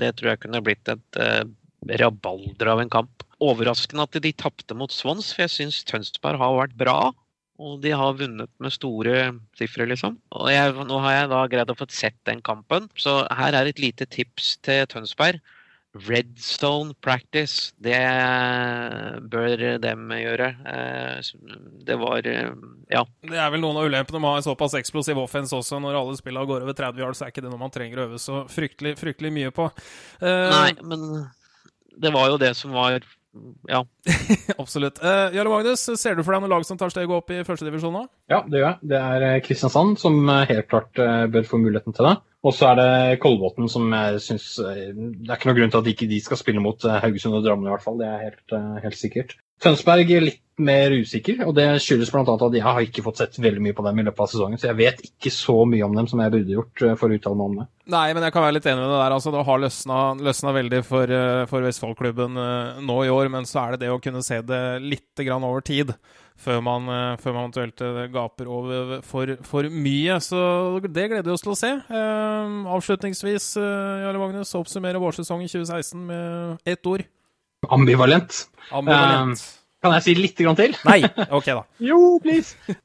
[0.00, 1.20] Det tror jeg kunne blitt et
[1.86, 3.24] rabalder av en kamp.
[3.44, 6.98] Overraskende at de tapte mot Swans, for jeg syns Tønsberg har vært bra.
[7.58, 10.18] Og de har vunnet med store sifre, liksom.
[10.38, 12.86] Og jeg, nå har jeg da greid å få sett den kampen.
[12.98, 15.40] Så her er et lite tips til Tønsberg.
[16.06, 17.98] Redstone practice, det
[19.32, 20.48] bør dem gjøre.
[20.68, 21.30] Eh,
[21.88, 22.52] det var eh,
[22.92, 23.02] ja.
[23.24, 25.80] Det er vel noen av ulempene med å ha en såpass eksplosiv offense også.
[25.82, 28.22] Når alle spillene går over 30 yards, er ikke det noe man trenger å øve
[28.22, 29.66] så fryktelig, fryktelig mye på.
[30.20, 31.08] Uh, Nei, men
[32.02, 33.00] det var jo det som var
[33.68, 33.82] ja.
[34.62, 35.02] Absolutt.
[35.04, 37.94] Uh, Jarle Magnus, ser du for deg noen lag som tar steget opp i førstedivisjon
[37.94, 38.06] nå?
[38.32, 38.88] Ja, det gjør jeg.
[38.92, 42.16] Det er eh, Kristiansand som eh, helt klart bør få muligheten til det.
[42.46, 45.88] Og så er det Kolbotn som jeg syns Det er ikke noen grunn til at
[45.90, 47.98] ikke de skal spille mot Haugesund og Drammen i hvert fall.
[47.98, 49.34] Det er helt, helt sikkert.
[49.62, 52.22] Tønsberg er litt mer usikker, og det skyldes bl.a.
[52.34, 54.70] at jeg har ikke fått sett veldig mye på dem i løpet av sesongen, så
[54.70, 57.38] jeg vet ikke så mye om dem som jeg burde gjort eh, for å uttale
[57.38, 57.66] meg om det.
[57.94, 59.16] Nei, men jeg kan være litt enig med det der.
[59.16, 63.64] altså Det har løsna, veldig for, eh, for Vestfoldklubben eh, nå i år, men så
[63.64, 65.94] er det det å kunne se det litt over tid.
[66.38, 66.84] Før man,
[67.18, 67.80] før man eventuelt
[68.14, 70.20] gaper over for, for, mye.
[70.22, 70.38] Så
[70.84, 71.72] det gleder vi oss til å se.
[72.78, 77.02] Avslutningsvis, Jarle Magnus, oppsummere vårsesongen 2016 med ett ord.
[77.66, 78.44] Ambivalent.
[78.70, 79.40] Ambivalent.
[79.40, 80.76] Uh, kan jeg si litt grann til?
[80.86, 81.00] Nei,
[81.38, 81.62] ok da.
[81.82, 82.76] jo, please.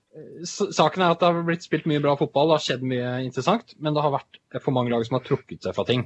[0.45, 3.73] Saken er at det har blitt spilt mye bra fotball, det har skjedd mye interessant.
[3.81, 6.05] Men det har vært for mange lag som har trukket seg fra ting.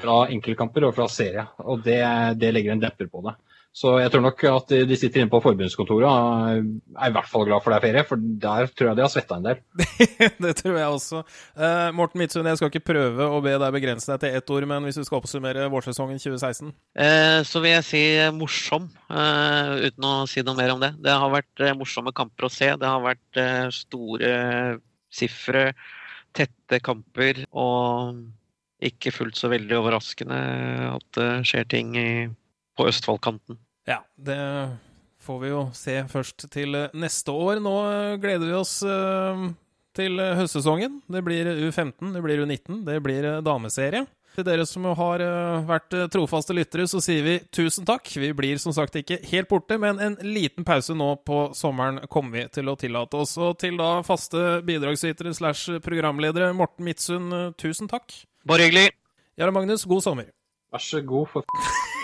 [0.00, 1.46] Fra enkeltkamper og fra serie.
[1.64, 2.00] Og det,
[2.40, 3.36] det legger en depper på det.
[3.74, 7.44] Så jeg tror nok at de sitter inne på forbundskontoret og er i hvert fall
[7.46, 9.60] glad for det er ferie, for der tror jeg de har svetta en del.
[10.44, 11.20] det tror jeg også.
[11.52, 14.66] Uh, Morten Midtsund, jeg skal ikke prøve å be deg begrense deg til ett ord,
[14.72, 16.72] men hvis du skal oppsummere vårsesongen 2016?
[16.72, 18.02] Uh, eh, så vil jeg si
[18.34, 20.94] morsom, uh, uten å si noe mer om det.
[21.04, 22.72] Det har vært morsomme kamper å se.
[22.80, 23.42] Det har vært
[23.76, 24.32] store
[25.14, 25.70] sifre,
[26.36, 28.18] tette kamper og
[28.84, 30.42] ikke fullt så veldig overraskende
[30.92, 32.10] at det skjer ting i,
[32.78, 33.58] på Østfoldkanten.
[33.88, 34.38] Ja, det
[35.24, 37.62] får vi jo se først til neste år.
[37.64, 37.74] Nå
[38.22, 39.48] gleder vi oss eh,
[39.98, 41.00] til høstsesongen.
[41.10, 44.06] Det blir U15, det blir U19, det blir dameserie.
[44.38, 48.06] Til dere som har eh, vært trofaste lyttere, så sier vi tusen takk.
[48.22, 52.38] Vi blir som sagt ikke helt borte, men en liten pause nå på sommeren kommer
[52.38, 53.34] vi til å tillate oss.
[53.42, 58.14] Og til da faste bidragsytere slash programledere, Morten Midtsund, tusen takk.
[58.46, 58.92] Bare hyggelig.
[59.38, 60.30] Jarle Magnus, god sommer.
[60.70, 61.26] Vær så god.
[61.32, 61.96] for...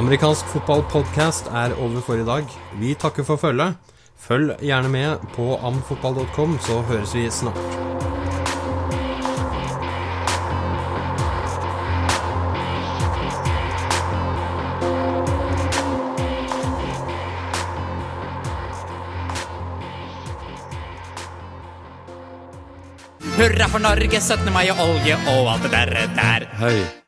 [0.00, 2.46] Amerikansk fotballpodkast er over for i dag.
[2.80, 3.76] Vi takker for følget.
[4.16, 7.99] Følg gjerne med på amfotball.com, så høres vi snart.
[23.40, 24.52] Hurra for Norge, 17.
[24.52, 25.96] mai og olje og alt det der.
[26.12, 26.44] der.
[26.60, 27.00] Hei,